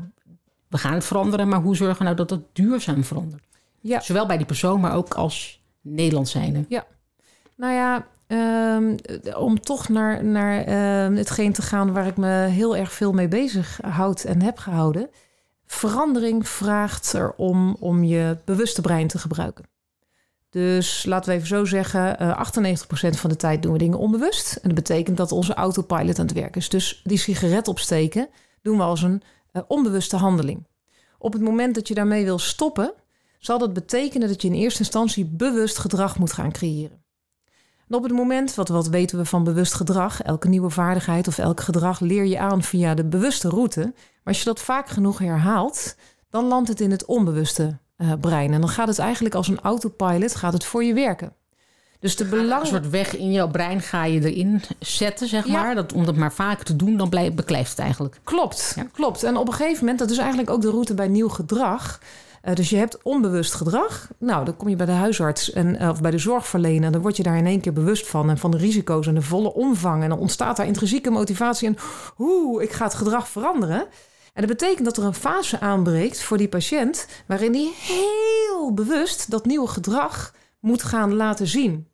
we 0.69 0.79
gaan 0.79 0.93
het 0.95 1.05
veranderen, 1.05 1.49
maar 1.49 1.61
hoe 1.61 1.77
zorgen 1.77 1.99
we 1.99 2.05
nou 2.05 2.17
dat 2.17 2.31
het 2.31 2.41
duurzaam 2.53 3.05
verandert? 3.05 3.43
Ja. 3.81 4.01
Zowel 4.01 4.27
bij 4.27 4.37
die 4.37 4.47
persoon, 4.47 4.81
maar 4.81 4.95
ook 4.95 5.15
als 5.15 5.63
Nederland 5.81 6.29
zijnde. 6.29 6.65
Nou 7.57 7.73
ja, 7.73 8.07
ehm, 8.35 8.97
om 9.37 9.61
toch 9.61 9.89
naar, 9.89 10.25
naar 10.25 10.65
ehm, 10.65 11.15
hetgeen 11.15 11.53
te 11.53 11.63
gaan 11.63 11.93
waar 11.93 12.07
ik 12.07 12.17
me 12.17 12.29
heel 12.31 12.77
erg 12.77 12.93
veel 12.93 13.13
mee 13.13 13.29
bezig 13.29 13.79
houd 13.83 14.25
en 14.25 14.43
heb 14.43 14.59
gehouden. 14.59 15.11
Verandering 15.67 16.49
vraagt 16.49 17.15
erom 17.15 17.77
om 17.81 18.05
je 18.05 18.37
bewuste 18.45 18.81
brein 18.81 19.07
te 19.07 19.19
gebruiken. 19.19 19.65
Dus 20.51 21.05
laten 21.05 21.31
we 21.31 21.37
even 21.37 21.49
zo 21.49 21.65
zeggen, 21.65 22.19
eh 22.19 22.39
98% 22.39 23.17
van 23.17 23.31
de 23.31 23.37
tijd 23.37 23.63
doen 23.63 23.73
we 23.73 23.79
dingen 23.79 23.99
onbewust. 23.99 24.57
En 24.57 24.69
dat 24.69 24.75
betekent 24.75 25.17
dat 25.17 25.33
onze 25.33 25.55
autopilot 25.55 26.19
aan 26.19 26.27
het 26.27 26.35
werk 26.35 26.57
is. 26.57 26.69
Dus 26.69 27.01
die 27.05 27.19
sigaret 27.19 27.69
opsteken 27.69 28.29
doen 28.63 28.77
we 28.77 28.83
als 28.83 29.03
een 29.03 29.23
eh, 29.53 29.63
onbewuste 29.67 30.17
handeling. 30.17 30.67
Op 31.19 31.33
het 31.33 31.43
moment 31.43 31.75
dat 31.75 31.89
je 31.89 31.95
daarmee 31.95 32.25
wil 32.25 32.39
stoppen, 32.39 32.93
zal 33.39 33.59
dat 33.59 33.73
betekenen 33.73 34.29
dat 34.29 34.43
je 34.43 34.49
in 34.49 34.55
eerste 34.55 34.79
instantie 34.79 35.25
bewust 35.25 35.79
gedrag 35.79 36.19
moet 36.19 36.33
gaan 36.33 36.53
creëren. 36.53 37.04
En 37.89 37.95
op 37.97 38.03
het 38.03 38.13
moment, 38.13 38.55
wat, 38.55 38.69
wat 38.69 38.89
weten 38.89 39.19
we 39.19 39.25
van 39.25 39.45
bewust 39.45 39.75
gedrag? 39.75 40.23
Elke 40.23 40.49
nieuwe 40.49 40.71
vaardigheid 40.71 41.29
of 41.29 41.39
elk 41.39 41.61
gedrag 41.61 42.01
leer 42.01 42.25
je 42.25 42.39
aan 42.39 42.63
via 42.63 42.95
de 42.95 43.05
bewuste 43.05 43.49
route. 43.49 43.81
Maar 43.81 43.93
als 44.35 44.39
je 44.39 44.45
dat 44.45 44.61
vaak 44.61 44.89
genoeg 44.89 45.19
herhaalt, 45.19 45.95
dan 46.31 46.45
landt 46.45 46.69
het 46.69 46.81
in 46.81 46.91
het 46.91 47.05
onbewuste 47.05 47.79
eh, 47.97 48.13
brein. 48.21 48.53
En 48.53 48.61
dan 48.61 48.71
gaat 48.71 48.89
het 48.89 48.99
eigenlijk 48.99 49.35
als 49.35 49.49
een 49.49 49.61
autopilot 49.61 50.35
gaat 50.37 50.53
het 50.53 50.65
voor 50.65 50.85
je 50.85 50.95
werken. 50.95 51.33
Dus 52.01 52.17
de 52.17 52.25
Een 52.25 52.31
belang... 52.31 52.67
soort 52.67 52.91
weg 52.91 53.17
in 53.17 53.33
jouw 53.33 53.49
brein 53.49 53.81
ga 53.81 54.05
je 54.05 54.31
erin 54.33 54.63
zetten, 54.79 55.29
zeg 55.29 55.47
Ja. 55.47 55.53
maar. 55.63 55.75
Dat, 55.75 55.93
om 55.93 56.05
dat 56.05 56.17
maar 56.17 56.33
vaker 56.33 56.65
te 56.65 56.77
doen, 56.77 56.97
dan 56.97 57.09
blijft, 57.09 57.35
beklijft 57.35 57.71
het 57.71 57.79
eigenlijk. 57.79 58.21
Klopt, 58.25 58.73
Ja. 58.77 58.87
klopt. 58.93 59.23
En 59.23 59.37
op 59.37 59.47
een 59.47 59.53
gegeven 59.55 59.79
moment, 59.81 59.99
dat 59.99 60.11
is 60.11 60.19
eigenlijk 60.19 60.51
ook 60.51 60.61
de 60.61 60.71
route 60.71 60.95
bij 60.95 61.09
nieuw 61.09 61.29
gedrag. 61.29 62.01
Eh, 62.45 62.55
dus 62.55 62.71
je 62.71 62.77
hebt 62.77 63.03
onbewust 63.03 63.55
gedrag. 63.55 64.09
Nou, 64.19 64.45
dan 64.45 64.57
kom 64.57 64.69
je 64.69 64.77
bij 64.77 64.87
de 64.87 64.93
huisarts 64.93 65.53
en, 65.53 65.77
eh, 65.77 65.89
of 65.89 66.01
bij 66.01 66.11
de 66.11 66.19
zorgverlener. 66.19 66.93
Dan 66.93 67.01
word 67.01 67.17
je 67.17 67.23
daar 67.23 67.37
in 67.37 67.47
één 67.47 67.61
keer 67.61 67.73
bewust 67.73 68.07
van. 68.07 68.31
En 68.31 68.39
van 68.39 68.51
de 68.51 68.57
risico's 68.57 69.07
en 69.07 69.15
de 69.15 69.23
volle 69.23 69.55
omvang. 69.55 70.03
En 70.03 70.09
dan 70.09 70.19
ontstaat 70.19 70.57
daar 70.57 70.67
intrinsieke 70.67 71.11
motivatie. 71.11 71.69
En 71.69 71.77
hoe, 72.15 72.63
ik 72.63 72.73
ga 72.73 72.85
het 72.85 72.95
gedrag 72.95 73.29
veranderen. 73.29 73.87
En 74.33 74.47
dat 74.47 74.47
betekent 74.47 74.85
dat 74.85 74.97
er 74.97 75.05
een 75.05 75.15
fase 75.15 75.61
aanbreekt 75.61 76.23
voor 76.23 76.37
die 76.37 76.49
patiënt. 76.49 77.07
waarin 77.27 77.53
die 77.53 77.75
heel 77.77 78.75
bewust 78.75 79.31
dat 79.31 79.47
nieuwe 79.47 79.69
gedrag 79.69 80.35
moet 80.61 80.83
gaan 80.83 81.15
laten 81.15 81.47
zien. 81.47 81.89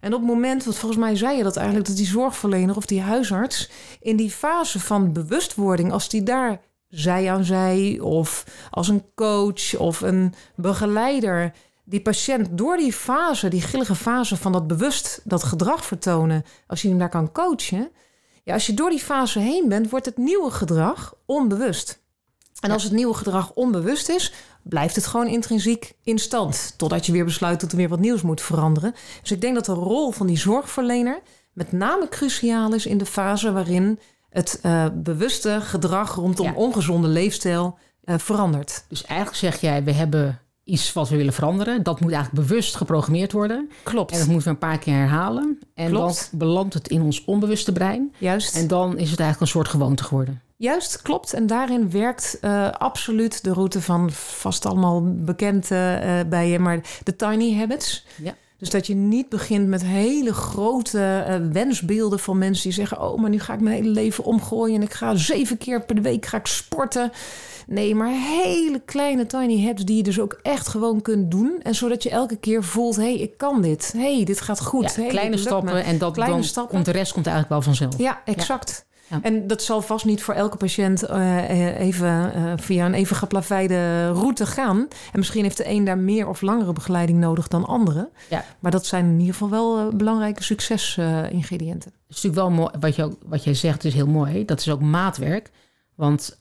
En 0.00 0.14
op 0.14 0.20
het 0.20 0.28
moment, 0.28 0.64
want 0.64 0.76
volgens 0.76 1.00
mij 1.00 1.16
zei 1.16 1.36
je 1.36 1.42
dat 1.42 1.56
eigenlijk, 1.56 1.86
dat 1.86 1.96
die 1.96 2.06
zorgverlener 2.06 2.76
of 2.76 2.86
die 2.86 3.00
huisarts 3.00 3.70
in 4.00 4.16
die 4.16 4.30
fase 4.30 4.80
van 4.80 5.12
bewustwording, 5.12 5.92
als 5.92 6.08
die 6.08 6.22
daar 6.22 6.60
zij 6.94 7.30
aan 7.30 7.44
zij 7.44 7.98
of 8.00 8.44
als 8.70 8.88
een 8.88 9.04
coach 9.14 9.76
of 9.76 10.00
een 10.00 10.34
begeleider, 10.54 11.52
die 11.84 12.00
patiënt 12.00 12.48
door 12.50 12.76
die 12.76 12.92
fase, 12.92 13.48
die 13.48 13.62
grillige 13.62 13.94
fase 13.94 14.36
van 14.36 14.52
dat 14.52 14.66
bewust, 14.66 15.20
dat 15.24 15.42
gedrag 15.42 15.84
vertonen, 15.84 16.44
als 16.66 16.82
je 16.82 16.88
hem 16.88 16.98
daar 16.98 17.08
kan 17.08 17.32
coachen, 17.32 17.90
ja, 18.44 18.54
als 18.54 18.66
je 18.66 18.74
door 18.74 18.90
die 18.90 18.98
fase 18.98 19.38
heen 19.38 19.68
bent, 19.68 19.90
wordt 19.90 20.06
het 20.06 20.16
nieuwe 20.16 20.50
gedrag 20.50 21.14
onbewust. 21.26 22.02
En 22.60 22.70
als 22.70 22.82
het 22.82 22.92
nieuwe 22.92 23.14
gedrag 23.14 23.52
onbewust 23.54 24.08
is, 24.08 24.32
blijft 24.62 24.94
het 24.94 25.06
gewoon 25.06 25.26
intrinsiek 25.26 25.94
in 26.02 26.18
stand. 26.18 26.74
Totdat 26.76 27.06
je 27.06 27.12
weer 27.12 27.24
besluit 27.24 27.60
dat 27.60 27.70
er 27.70 27.76
weer 27.76 27.88
wat 27.88 27.98
nieuws 27.98 28.22
moet 28.22 28.40
veranderen. 28.40 28.94
Dus 29.20 29.30
ik 29.30 29.40
denk 29.40 29.54
dat 29.54 29.64
de 29.64 29.72
rol 29.72 30.10
van 30.10 30.26
die 30.26 30.38
zorgverlener 30.38 31.20
met 31.52 31.72
name 31.72 32.08
cruciaal 32.08 32.74
is 32.74 32.86
in 32.86 32.98
de 32.98 33.06
fase 33.06 33.52
waarin 33.52 33.98
het 34.34 34.58
eh, 34.62 34.86
bewuste 34.94 35.58
gedrag 35.60 36.14
rondom 36.14 36.46
Ja. 36.46 36.52
ongezonde 36.54 37.08
leefstijl 37.08 37.78
eh, 38.04 38.14
verandert. 38.18 38.84
Dus 38.88 39.04
eigenlijk 39.04 39.38
zeg 39.38 39.60
jij, 39.60 39.84
we 39.84 39.92
hebben 39.92 40.38
iets 40.64 40.92
wat 40.92 41.08
we 41.08 41.16
willen 41.16 41.32
veranderen. 41.32 41.82
Dat 41.82 42.00
moet 42.00 42.12
eigenlijk 42.12 42.48
bewust 42.48 42.76
geprogrammeerd 42.76 43.32
worden. 43.32 43.70
Klopt. 43.82 44.12
En 44.12 44.18
dat 44.18 44.26
moeten 44.26 44.44
we 44.46 44.50
een 44.50 44.58
paar 44.68 44.78
keer 44.78 44.94
herhalen. 44.94 45.58
En 45.74 45.88
Klopt. 45.90 46.28
dan 46.30 46.38
belandt 46.38 46.74
het 46.74 46.88
in 46.88 47.02
ons 47.02 47.24
onbewuste 47.24 47.72
brein. 47.72 48.14
Juist. 48.18 48.56
En 48.56 48.68
dan 48.68 48.88
is 48.98 49.10
het 49.10 49.20
eigenlijk 49.20 49.40
een 49.40 49.46
soort 49.46 49.68
gewoonte 49.68 50.04
geworden. 50.04 50.42
Juist, 50.56 51.02
klopt. 51.02 51.32
En 51.32 51.46
daarin 51.46 51.90
werkt 51.90 52.38
eh, 52.40 52.70
absoluut 52.70 53.44
de 53.44 53.52
route 53.52 53.80
van 53.82 54.10
vast 54.12 54.66
allemaal 54.66 55.14
bekend 55.14 55.68
bij 56.28 56.48
je, 56.48 56.58
maar 56.58 56.80
de 57.04 57.16
tiny 57.16 57.58
habits. 57.58 58.06
Ja. 58.22 58.34
Dus 58.64 58.72
dat 58.72 58.86
je 58.86 58.94
niet 58.94 59.28
begint 59.28 59.68
met 59.68 59.84
hele 59.84 60.32
grote 60.34 61.24
eh, 61.26 61.36
wensbeelden 61.52 62.18
van 62.18 62.38
mensen 62.38 62.62
die 62.62 62.72
zeggen: 62.72 63.00
Oh, 63.00 63.18
maar 63.20 63.30
nu 63.30 63.40
ga 63.40 63.52
ik 63.54 63.60
mijn 63.60 63.76
hele 63.76 63.88
leven 63.88 64.24
omgooien 64.24 64.76
en 64.76 64.82
ik 64.82 64.92
ga 64.92 65.14
zeven 65.16 65.58
keer 65.58 65.84
per 65.84 66.02
week 66.02 66.26
ga 66.26 66.36
ik 66.36 66.46
sporten. 66.46 67.12
Nee, 67.66 67.94
maar 67.94 68.10
hele 68.10 68.82
kleine 68.84 69.26
tiny 69.26 69.64
habits 69.64 69.84
die 69.84 69.96
je 69.96 70.02
dus 70.02 70.20
ook 70.20 70.38
echt 70.42 70.68
gewoon 70.68 71.02
kunt 71.02 71.30
doen. 71.30 71.60
En 71.62 71.74
zodat 71.74 72.02
je 72.02 72.10
elke 72.10 72.36
keer 72.36 72.64
voelt: 72.64 72.96
hé, 72.96 73.02
hey, 73.02 73.14
ik 73.14 73.36
kan 73.38 73.62
dit. 73.62 73.92
Hé, 73.96 74.14
hey, 74.16 74.24
dit 74.24 74.40
gaat 74.40 74.60
goed. 74.60 74.94
Ja, 74.94 75.00
Hey, 75.00 75.08
kleine 75.10 75.36
stappen 75.36 75.84
en 75.84 75.98
dat, 75.98 76.12
Kleine 76.14 76.34
dan 76.34 76.44
stappen. 76.44 76.72
komt 76.74 76.84
de 76.84 76.92
rest 76.92 77.12
komt 77.12 77.26
eigenlijk 77.26 77.54
wel 77.54 77.74
vanzelf. 77.74 77.98
Ja, 77.98 78.22
exact. 78.24 78.84
Ja. 78.88 78.92
En 79.22 79.46
dat 79.46 79.62
zal 79.62 79.82
vast 79.82 80.04
niet 80.04 80.22
voor 80.22 80.34
elke 80.34 80.56
patiënt 80.56 81.02
eh, 81.02 81.50
eh, 81.50 81.80
even 81.80 82.34
eh, 82.34 82.52
via 82.56 82.86
een 82.86 82.94
even 82.94 83.16
geplaveide 83.16 84.08
route 84.08 84.46
gaan. 84.46 84.78
En 85.12 85.18
misschien 85.18 85.42
heeft 85.42 85.56
de 85.56 85.68
een 85.68 85.84
daar 85.84 85.98
meer 85.98 86.28
of 86.28 86.40
langere 86.40 86.72
begeleiding 86.72 87.18
nodig 87.18 87.48
dan 87.48 87.64
andere. 87.64 88.10
Ja. 88.30 88.44
Maar 88.58 88.70
dat 88.70 88.86
zijn 88.86 89.04
in 89.04 89.18
ieder 89.18 89.34
geval 89.34 89.50
wel 89.50 89.90
belangrijke 89.96 90.42
succesingrediënten. 90.42 91.90
Het 92.06 92.16
is 92.16 92.22
natuurlijk 92.22 92.34
wel 92.34 92.50
mooi, 92.50 92.70
wat, 92.80 92.96
je 92.96 93.16
wat 93.24 93.44
jij 93.44 93.54
zegt 93.54 93.84
is 93.84 93.94
heel 93.94 94.06
mooi. 94.06 94.44
Dat 94.44 94.60
is 94.60 94.68
ook 94.68 94.80
maatwerk. 94.80 95.50
Want 95.94 96.38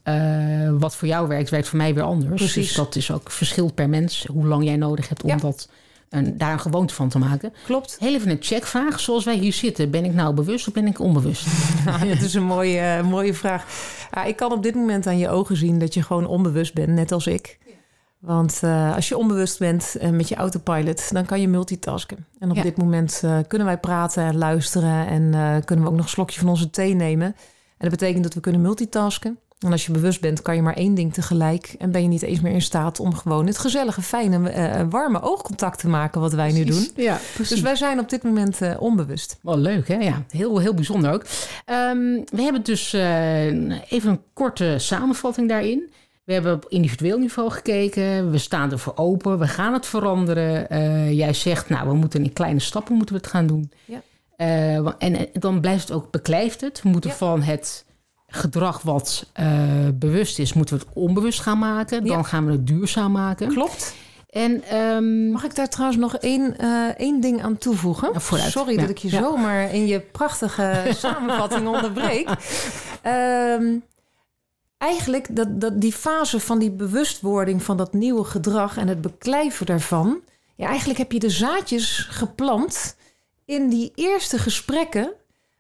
wat 0.80 0.96
voor 0.96 1.08
jou 1.08 1.28
werkt, 1.28 1.50
werkt 1.50 1.68
voor 1.68 1.78
mij 1.78 1.94
weer 1.94 2.04
anders. 2.04 2.42
Precies. 2.42 2.68
Dus 2.68 2.76
dat 2.76 2.96
is 2.96 3.12
ook 3.12 3.32
verschilt 3.32 3.76
per 3.76 3.90
mens 3.90 4.26
hoe 4.26 4.48
lang 4.48 4.64
jij 4.64 4.76
nodig 4.76 5.10
hebt 5.10 5.24
om 5.24 5.30
Ja. 5.30 5.36
dat, 5.36 5.70
een, 6.14 6.38
daar 6.38 6.52
een 6.52 6.60
gewoonte 6.60 6.94
van 6.94 7.10
te 7.10 7.20
maken. 7.20 7.54
Klopt. 7.66 7.96
Heel 8.00 8.14
even 8.14 8.32
een 8.32 8.38
checkvraag. 8.40 9.00
Zoals 9.00 9.24
wij 9.24 9.36
hier 9.36 9.54
zitten, 9.54 9.92
ben 9.92 10.06
ik 10.06 10.14
nou 10.14 10.34
bewust 10.34 10.68
of 10.68 10.74
ben 10.74 10.88
ik 10.88 11.00
onbewust? 11.00 11.46
dat 12.10 12.22
is 12.22 12.34
een 12.34 12.44
mooie, 12.44 12.80
eh, 12.80 13.04
mooie 13.04 13.34
vraag. 13.34 13.66
Ja, 14.12 14.24
ik 14.24 14.36
kan 14.36 14.52
op 14.52 14.64
dit 14.64 14.76
moment 14.76 15.08
aan 15.08 15.18
je 15.18 15.30
ogen 15.30 15.58
zien 15.58 15.80
dat 15.80 15.94
je 15.94 16.02
gewoon 16.04 16.26
onbewust 16.28 16.74
bent, 16.74 16.90
net 16.90 17.12
als 17.12 17.28
ik. 17.28 17.58
Want 18.20 18.60
eh, 18.62 18.96
als 18.96 19.08
je 19.10 19.18
onbewust 19.18 19.60
bent 19.60 19.96
eh, 19.96 20.10
met 20.10 20.28
je 20.30 20.36
autopilot, 20.36 21.14
dan 21.14 21.26
kan 21.26 21.42
je 21.42 21.48
multitasken. 21.48 22.26
En 22.40 22.50
op 22.50 22.56
Ja. 22.56 22.62
dit 22.64 22.78
moment 22.78 23.24
kunnen 23.48 23.68
wij 23.68 23.78
praten 23.78 24.24
en 24.24 24.38
luisteren 24.38 25.08
en 25.08 25.32
kunnen 25.66 25.86
we 25.86 25.92
ook 25.92 25.98
nog 25.98 26.06
een 26.06 26.12
slokje 26.12 26.40
van 26.40 26.50
onze 26.50 26.70
thee 26.70 26.94
nemen. 26.94 27.28
En 27.78 27.90
dat 27.90 28.00
betekent 28.00 28.24
dat 28.24 28.34
we 28.34 28.40
kunnen 28.40 28.62
multitasken. 28.62 29.38
En 29.64 29.72
als 29.72 29.86
je 29.86 29.92
bewust 29.92 30.22
bent, 30.22 30.42
kan 30.42 30.56
je 30.56 30.62
maar 30.62 30.74
één 30.76 30.94
ding 30.96 31.14
tegelijk. 31.14 31.76
En 31.80 31.92
ben 31.92 32.02
je 32.02 32.08
niet 32.08 32.22
eens 32.22 32.42
meer 32.42 32.54
in 32.54 32.62
staat 32.62 33.00
om 33.00 33.16
gewoon 33.16 33.48
het 33.48 33.58
gezellige, 33.58 34.02
fijne, 34.02 34.50
eh, 34.50 34.82
warme 34.90 35.22
oogcontact 35.22 35.80
te 35.80 35.88
maken 35.88 36.22
wat 36.22 36.34
wij 36.34 36.52
nu 36.52 36.64
doen. 36.64 36.88
Ja, 36.96 37.20
Dus 37.38 37.62
wij 37.62 37.76
zijn 37.76 38.00
op 38.00 38.10
dit 38.10 38.24
moment 38.24 38.62
eh, 38.62 38.76
onbewust. 38.80 39.38
Wel 39.42 39.58
leuk, 39.58 39.88
hè? 39.88 39.96
Ja, 39.96 40.24
heel, 40.30 40.58
heel 40.60 40.74
bijzonder 40.74 41.12
ook. 41.14 41.26
Ehm, 41.66 41.98
we 42.26 42.42
hebben 42.42 42.64
dus 42.64 42.94
eh, 42.94 43.46
even 43.92 44.10
een 44.10 44.22
korte 44.34 44.76
samenvatting 44.78 45.50
daarin. 45.50 45.92
We 46.24 46.34
hebben 46.34 46.54
op 46.54 46.66
individueel 46.70 47.18
niveau 47.18 47.52
gekeken. 47.52 48.32
We 48.32 48.38
staan 48.38 48.72
ervoor 48.72 48.94
open. 48.96 49.40
We 49.40 49.48
gaan 49.48 49.74
het 49.74 49.86
veranderen. 49.86 50.70
Eh, 50.70 51.12
jij 51.12 51.34
zegt, 51.34 51.70
nou, 51.70 51.88
we 51.88 51.94
moeten 51.96 52.24
in 52.24 52.34
kleine 52.34 52.60
stappen 52.60 52.96
moeten 52.96 53.16
we 53.16 53.22
het 53.22 53.30
gaan 53.32 53.48
doen. 53.48 53.72
Ja. 53.86 54.02
Eh, 54.36 54.76
en, 54.76 54.96
en 54.98 55.28
dan 55.34 55.62
blijft 55.62 55.88
het 55.88 55.98
ook 55.98 56.12
beklijft 56.12 56.62
het. 56.62 56.82
We 56.82 56.90
moeten 56.90 57.10
Ja. 57.10 57.16
van 57.16 57.42
het 57.42 57.86
gedrag 58.36 58.82
wat 58.82 59.26
eh, 59.34 59.48
bewust 59.94 60.40
is, 60.40 60.54
moeten 60.54 60.78
we 60.78 60.84
het 60.86 60.94
onbewust 60.96 61.40
gaan 61.40 61.60
maken. 61.60 62.06
Dan 62.06 62.18
Ja. 62.18 62.24
gaan 62.24 62.46
we 62.46 62.52
het 62.52 62.68
duurzaam 62.68 63.12
maken. 63.12 63.48
Klopt. 63.48 63.96
En 64.30 64.64
ehm, 64.64 65.32
Mag 65.32 65.44
ik 65.44 65.56
daar 65.56 65.70
trouwens 65.70 66.00
nog 66.00 66.16
één, 66.18 66.58
eh, 66.58 66.88
één 66.98 67.20
ding 67.22 67.44
aan 67.44 67.58
toevoegen? 67.58 68.10
Ja, 68.14 68.20
vooruit. 68.20 68.52
Sorry 68.52 68.74
Ja. 68.74 68.82
dat 68.82 68.90
ik 68.90 68.98
je 68.98 69.10
Ja. 69.12 69.20
zomaar 69.22 69.74
in 69.74 69.88
je 69.88 70.00
prachtige 70.00 70.84
samenvatting 70.98 71.68
onderbreek. 71.68 72.30
Ehm, 73.02 73.76
eigenlijk 74.78 75.36
dat, 75.36 75.62
dat 75.62 75.82
die 75.82 75.94
fase 75.94 76.40
van 76.40 76.60
die 76.60 76.72
bewustwording 76.72 77.64
van 77.64 77.78
dat 77.78 77.94
nieuwe 77.94 78.24
gedrag 78.24 78.78
en 78.78 78.88
het 78.88 79.02
beklijven 79.02 79.66
daarvan. 79.66 80.20
Ja, 80.56 80.68
eigenlijk 80.68 81.00
heb 81.00 81.12
je 81.12 81.20
de 81.20 81.30
zaadjes 81.30 82.08
geplant 82.10 82.96
in 83.46 83.70
die 83.70 83.92
eerste 83.96 84.38
gesprekken. 84.38 85.12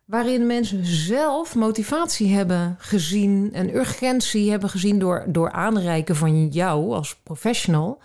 Waarin 0.06 0.48
mensen 0.48 0.86
zelf 0.86 1.56
motivatie 1.56 2.34
hebben 2.34 2.76
gezien 2.80 3.50
en 3.54 3.76
urgentie 3.76 4.52
hebben 4.52 4.70
gezien 4.70 5.00
door, 5.00 5.26
door 5.28 5.52
aanreiken 5.52 6.16
van 6.16 6.48
jou 6.48 6.94
als 6.94 7.16
professional. 7.24 8.02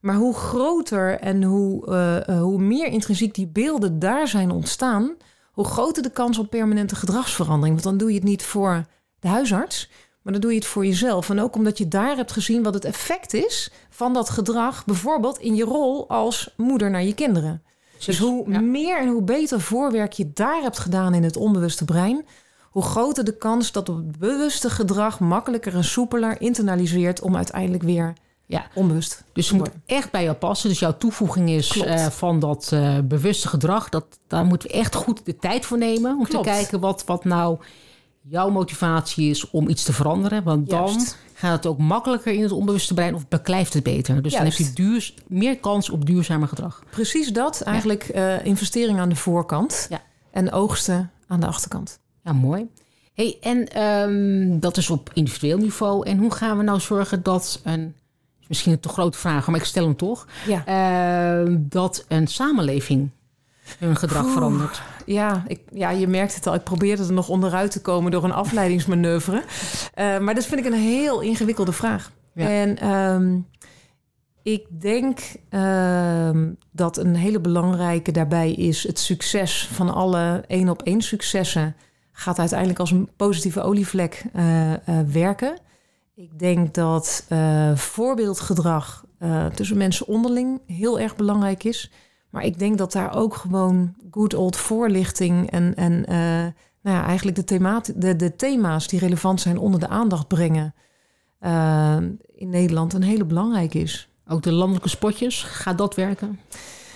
Maar 0.00 0.14
hoe 0.14 0.34
groter 0.34 1.18
en 1.18 1.42
hoe, 1.42 1.86
eh, 1.86 2.28
eh, 2.28 2.40
hoe 2.40 2.58
meer 2.58 2.86
intrinsiek 2.86 3.34
die 3.34 3.46
beelden 3.46 3.98
daar 3.98 4.28
zijn 4.28 4.50
ontstaan, 4.50 5.16
hoe 5.52 5.64
groter 5.64 6.02
de 6.02 6.10
kans 6.10 6.38
op 6.38 6.50
permanente 6.50 6.96
gedragsverandering. 6.96 7.72
Want 7.72 7.82
dan 7.82 7.96
doe 7.96 8.08
je 8.08 8.14
het 8.14 8.24
niet 8.24 8.42
voor 8.42 8.86
de 9.18 9.28
huisarts, 9.28 9.90
maar 10.22 10.32
dan 10.32 10.42
doe 10.42 10.50
je 10.50 10.58
het 10.58 10.66
voor 10.66 10.86
jezelf. 10.86 11.30
En 11.30 11.40
ook 11.40 11.54
omdat 11.54 11.78
je 11.78 11.88
daar 11.88 12.16
hebt 12.16 12.32
gezien 12.32 12.62
wat 12.62 12.74
het 12.74 12.84
effect 12.84 13.34
is 13.34 13.70
van 13.90 14.12
dat 14.12 14.30
gedrag, 14.30 14.84
bijvoorbeeld 14.84 15.38
in 15.38 15.54
je 15.54 15.64
rol 15.64 16.08
als 16.08 16.54
moeder 16.56 16.90
naar 16.90 17.04
je 17.04 17.14
kinderen. 17.14 17.62
Dus 18.04 18.18
hoe 18.18 18.50
ja. 18.50 18.60
meer 18.60 18.98
en 19.00 19.08
hoe 19.08 19.22
beter 19.22 19.60
voorwerk 19.60 20.12
je 20.12 20.30
daar 20.34 20.62
hebt 20.62 20.78
gedaan 20.78 21.14
in 21.14 21.22
het 21.22 21.36
onbewuste 21.36 21.84
brein, 21.84 22.24
hoe 22.70 22.82
groter 22.82 23.24
de 23.24 23.36
kans 23.36 23.72
dat 23.72 23.86
het 23.86 24.18
bewuste 24.18 24.70
gedrag 24.70 25.20
makkelijker 25.20 25.74
en 25.74 25.84
soepeler 25.84 26.40
internaliseert 26.40 27.20
om 27.20 27.36
uiteindelijk 27.36 27.82
weer 27.82 28.12
Ja. 28.46 28.66
onbewust 28.74 29.22
Dus 29.32 29.48
het 29.48 29.58
moet 29.58 29.70
echt 29.86 30.10
bij 30.10 30.22
jou 30.22 30.36
passen. 30.36 30.68
Dus 30.68 30.78
jouw 30.78 30.96
toevoeging 30.96 31.50
is 31.50 31.80
eh, 31.80 32.06
van 32.06 32.38
dat 32.38 32.70
eh, 32.72 32.98
bewuste 33.04 33.48
gedrag. 33.48 33.88
Dat, 33.88 34.04
daar 34.26 34.44
moeten 34.44 34.68
we 34.68 34.74
echt 34.74 34.94
goed 34.94 35.20
de 35.24 35.36
tijd 35.36 35.66
voor 35.66 35.78
nemen. 35.78 36.18
Om 36.18 36.24
Klopt. 36.24 36.44
te 36.44 36.50
kijken 36.50 36.80
wat, 36.80 37.04
wat 37.06 37.24
nou 37.24 37.58
jouw 38.30 38.50
motivatie 38.50 39.30
is 39.30 39.50
om 39.50 39.68
iets 39.68 39.84
te 39.84 39.92
veranderen. 39.92 40.42
Want 40.42 40.70
dan 40.70 40.88
Juist. 40.90 41.16
gaat 41.34 41.56
het 41.56 41.66
ook 41.66 41.78
makkelijker 41.78 42.32
in 42.32 42.42
het 42.42 42.52
onbewuste 42.52 42.94
brein. 42.94 43.14
Of 43.14 43.28
beklijft 43.28 43.74
het 43.74 43.82
beter. 43.82 44.22
Dus 44.22 44.32
dan 44.32 44.42
heeft 44.42 44.58
hij 44.58 44.70
duurs, 44.74 45.14
meer 45.26 45.58
kans 45.58 45.90
op 45.90 46.06
duurzamer 46.06 46.48
gedrag. 46.48 46.82
Precies 46.90 47.32
dat. 47.32 47.60
Eigenlijk 47.60 48.02
eh, 48.04 48.44
investering 48.46 48.98
aan 48.98 49.08
de 49.08 49.16
voorkant 49.16 49.86
Ja. 49.90 50.02
en 50.30 50.52
oogsten 50.52 51.10
aan 51.26 51.40
de 51.40 51.46
achterkant. 51.46 51.98
Ja, 52.24 52.32
mooi. 52.32 52.66
Hey, 53.14 53.38
en 53.40 53.68
ehm, 53.68 54.58
dat 54.60 54.76
is 54.76 54.90
op 54.90 55.10
individueel 55.14 55.58
niveau. 55.58 56.06
En 56.06 56.18
hoe 56.18 56.32
gaan 56.32 56.56
we 56.56 56.62
nou 56.62 56.80
zorgen 56.80 57.22
dat 57.22 57.60
een... 57.64 57.94
is 58.40 58.46
Misschien 58.48 58.72
een 58.72 58.80
te 58.80 58.88
grote 58.88 59.18
vraag, 59.18 59.46
maar 59.46 59.60
ik 59.60 59.66
stel 59.66 59.84
hem 59.84 59.96
toch. 59.96 60.26
Ja, 60.46 60.64
eh, 60.66 61.54
dat 61.58 62.04
een 62.08 62.26
samenleving 62.26 63.10
hun 63.78 63.96
gedrag 63.96 64.24
Oeh. 64.24 64.32
verandert. 64.32 64.82
ja, 65.06 65.44
ik, 65.46 65.60
ja, 65.72 65.90
je 65.90 66.06
merkt 66.06 66.34
het 66.34 66.46
al. 66.46 66.54
Ik 66.54 66.62
probeerde 66.62 67.04
er 67.04 67.12
nog 67.12 67.28
onderuit 67.28 67.70
te 67.70 67.80
komen 67.80 68.10
door 68.10 68.24
een 68.24 68.32
afleidingsmanoeuvre. 68.32 69.42
Eh, 69.94 70.18
maar 70.18 70.34
dat 70.34 70.46
vind 70.46 70.60
ik 70.60 70.66
een 70.72 70.78
heel 70.78 71.20
ingewikkelde 71.20 71.72
vraag. 71.72 72.12
Ja. 72.34 72.48
En 72.48 72.78
ehm, 72.78 73.38
ik 74.42 74.80
denk 74.80 75.20
ehm, 75.48 76.52
dat 76.72 76.96
een 76.96 77.14
hele 77.14 77.40
belangrijke 77.40 78.12
daarbij 78.12 78.52
is... 78.52 78.82
het 78.82 78.98
succes 78.98 79.68
van 79.72 79.94
alle 79.94 80.44
één-op-één 80.46 81.00
successen... 81.00 81.76
gaat 82.12 82.38
uiteindelijk 82.38 82.78
als 82.78 82.90
een 82.90 83.08
positieve 83.16 83.62
olievlek 83.62 84.24
eh, 84.32 84.72
eh, 84.72 84.78
werken. 85.06 85.58
Ik 86.14 86.38
denk 86.38 86.74
dat 86.74 87.26
voorbeeldgedrag 87.74 89.04
tussen 89.54 89.76
mensen 89.76 90.06
onderling 90.06 90.60
heel 90.66 91.00
erg 91.00 91.16
belangrijk 91.16 91.64
is. 91.64 91.90
Maar 92.30 92.44
ik 92.44 92.58
denk 92.58 92.78
dat 92.78 92.92
daar 92.92 93.14
ook 93.16 93.34
gewoon 93.34 93.94
good 94.10 94.34
old 94.34 94.56
voorlichting 94.56 95.50
en, 95.50 95.74
en 95.74 96.06
eh, 96.06 96.16
nou 96.82 96.96
ja, 96.96 97.04
eigenlijk 97.04 97.48
de, 97.48 97.82
de, 97.96 98.16
de 98.16 98.36
thema's 98.36 98.88
die 98.88 98.98
relevant 98.98 99.40
zijn 99.40 99.58
onder 99.58 99.80
de 99.80 99.88
aandacht 99.88 100.28
brengen 100.28 100.74
eh, 101.38 101.96
in 102.34 102.48
Nederland 102.50 102.92
een 102.92 103.02
hele 103.02 103.24
belangrijk 103.24 103.74
is. 103.74 104.08
Ook 104.28 104.42
de 104.42 104.52
landelijke 104.52 104.88
spotjes, 104.88 105.42
gaat 105.42 105.78
dat 105.78 105.94
werken? 105.94 106.40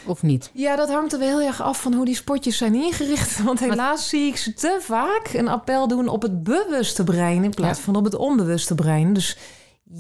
Of 0.07 0.23
niet? 0.23 0.51
Ja, 0.55 0.77
dat 0.77 0.90
hangt 0.90 1.12
er 1.12 1.18
wel 1.18 1.38
heel 1.38 1.47
erg 1.47 1.62
af 1.62 1.83
van 1.83 1.95
hoe 1.95 2.05
die 2.05 2.14
spotjes 2.14 2.57
zijn 2.57 2.75
ingericht. 2.75 3.42
Want 3.45 3.61
helaas 3.61 4.09
zie 4.09 4.27
ik 4.27 4.37
ze 4.37 4.53
te 4.55 4.79
vaak 4.81 5.31
een 5.33 5.49
appel 5.49 5.88
doen 5.88 6.09
op 6.09 6.23
het 6.23 6.42
bewuste 6.42 7.05
brein 7.05 7.45
in 7.45 7.55
plaats 7.55 7.79
Ja. 7.79 7.85
van 7.85 7.97
op 7.97 8.05
het 8.05 8.14
onbewuste 8.14 8.75
brein. 8.75 9.12
Dus 9.12 9.38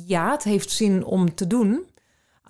ja, 0.06 0.30
het 0.30 0.42
heeft 0.42 0.70
zin 0.70 1.04
om 1.04 1.34
te 1.34 1.46
doen. 1.46 1.84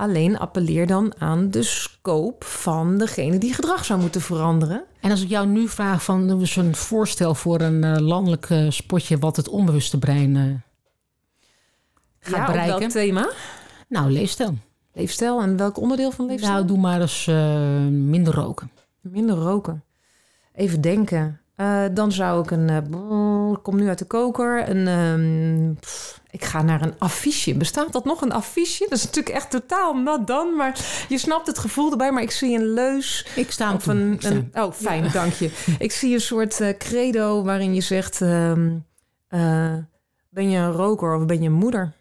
Alleen 0.03 0.38
appelleer 0.38 0.87
dan 0.87 1.12
aan 1.19 1.51
de 1.51 1.62
scope 1.62 2.47
van 2.47 2.99
degene 2.99 3.38
die 3.38 3.55
gedrag 3.55 3.85
zou 3.85 4.01
moeten 4.01 4.21
veranderen. 4.21 4.85
En 5.01 5.11
als 5.11 5.23
ik 5.23 5.29
jou 5.29 5.47
nu 5.47 5.69
vraag 5.69 6.05
van 6.05 6.41
is 6.41 6.57
een 6.57 6.75
voorstel 6.75 7.35
voor 7.35 7.61
een 7.61 7.85
eh, 7.85 7.97
landelijk 7.97 8.51
eh, 8.51 8.71
spotje 8.71 9.19
wat 9.19 9.37
het 9.37 9.49
onbewuste 9.49 9.99
brein 9.99 10.37
eh, 10.37 10.43
gaat 12.21 12.37
ja, 12.37 12.47
bereiken. 12.47 12.79
welk 12.79 12.91
thema? 12.91 13.31
Nou, 13.88 14.11
leefstijl. 14.11 14.55
Leefstijl 14.93 15.41
en 15.41 15.57
welk 15.57 15.79
onderdeel 15.79 16.11
van 16.11 16.27
leefstijl? 16.27 16.53
Nou, 16.53 16.67
doe 16.67 16.79
maar 16.79 17.01
eens 17.01 17.27
minder 17.91 18.35
roken. 18.35 18.71
Minder 19.01 19.37
roken. 19.37 19.85
Even 20.55 20.81
denken. 20.81 21.41
Dan 21.93 22.12
zou 22.12 22.43
ik 22.43 22.51
een, 22.51 22.83
knol 22.91 23.59
komt 23.59 23.81
nu 23.81 23.88
uit 23.88 23.99
de 23.99 24.05
koker. 24.05 24.62
En 24.62 24.87
ehm, 24.87 25.75
pff, 25.81 26.22
ik 26.33 26.45
ga 26.45 26.62
naar 26.62 26.83
een 26.83 26.95
affiche. 26.99 27.55
Bestaat 27.55 27.92
dat 27.92 28.05
nog, 28.05 28.21
een 28.21 28.33
affiche? 28.33 28.87
Dat 28.88 28.99
is 28.99 29.05
natuurlijk 29.05 29.35
echt 29.35 29.51
totaal 29.51 29.95
nat 29.95 30.27
dan. 30.27 30.57
Maar 30.57 31.05
je 31.09 31.18
snapt 31.18 31.47
het 31.47 31.59
gevoel 31.59 31.90
erbij. 31.90 32.12
Maar 32.12 32.23
ik 32.23 32.31
zie 32.31 32.59
een 32.59 32.73
leus. 32.73 33.27
Ik 33.37 33.51
sta 33.51 33.77
toe. 33.77 33.92
een, 33.92 34.16
sta 34.18 34.64
oh, 34.64 34.73
fijn, 34.73 35.11
dank 35.12 35.33
je. 35.33 35.51
Ik 35.79 35.92
zie 35.92 36.14
een 36.14 36.21
soort 36.21 36.61
eh, 36.61 36.77
credo 36.77 37.42
waarin 37.42 37.75
je 37.75 37.81
zegt... 37.81 38.21
ehm, 38.21 38.79
eh, 39.29 39.75
ben 40.29 40.51
je 40.51 40.59
een 40.59 40.73
roker 40.73 41.14
of 41.14 41.27
ben 41.27 41.42
je 41.42 41.49
een 41.49 41.55
moeder? 41.55 41.92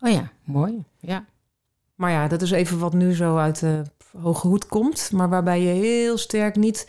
Oh 0.00 0.10
ja, 0.10 0.30
mooi. 0.44 0.84
Ja. 0.98 1.24
Maar 1.94 2.10
ja, 2.10 2.28
dat 2.28 2.42
is 2.42 2.50
even 2.50 2.78
wat 2.78 2.92
nu 2.92 3.14
zo 3.14 3.36
uit 3.36 3.60
de 3.60 3.82
hoge 4.18 4.46
hoed 4.46 4.66
komt. 4.66 5.10
Maar 5.12 5.28
waarbij 5.28 5.60
je 5.60 5.72
heel 5.72 6.18
sterk 6.18 6.56
niet 6.56 6.86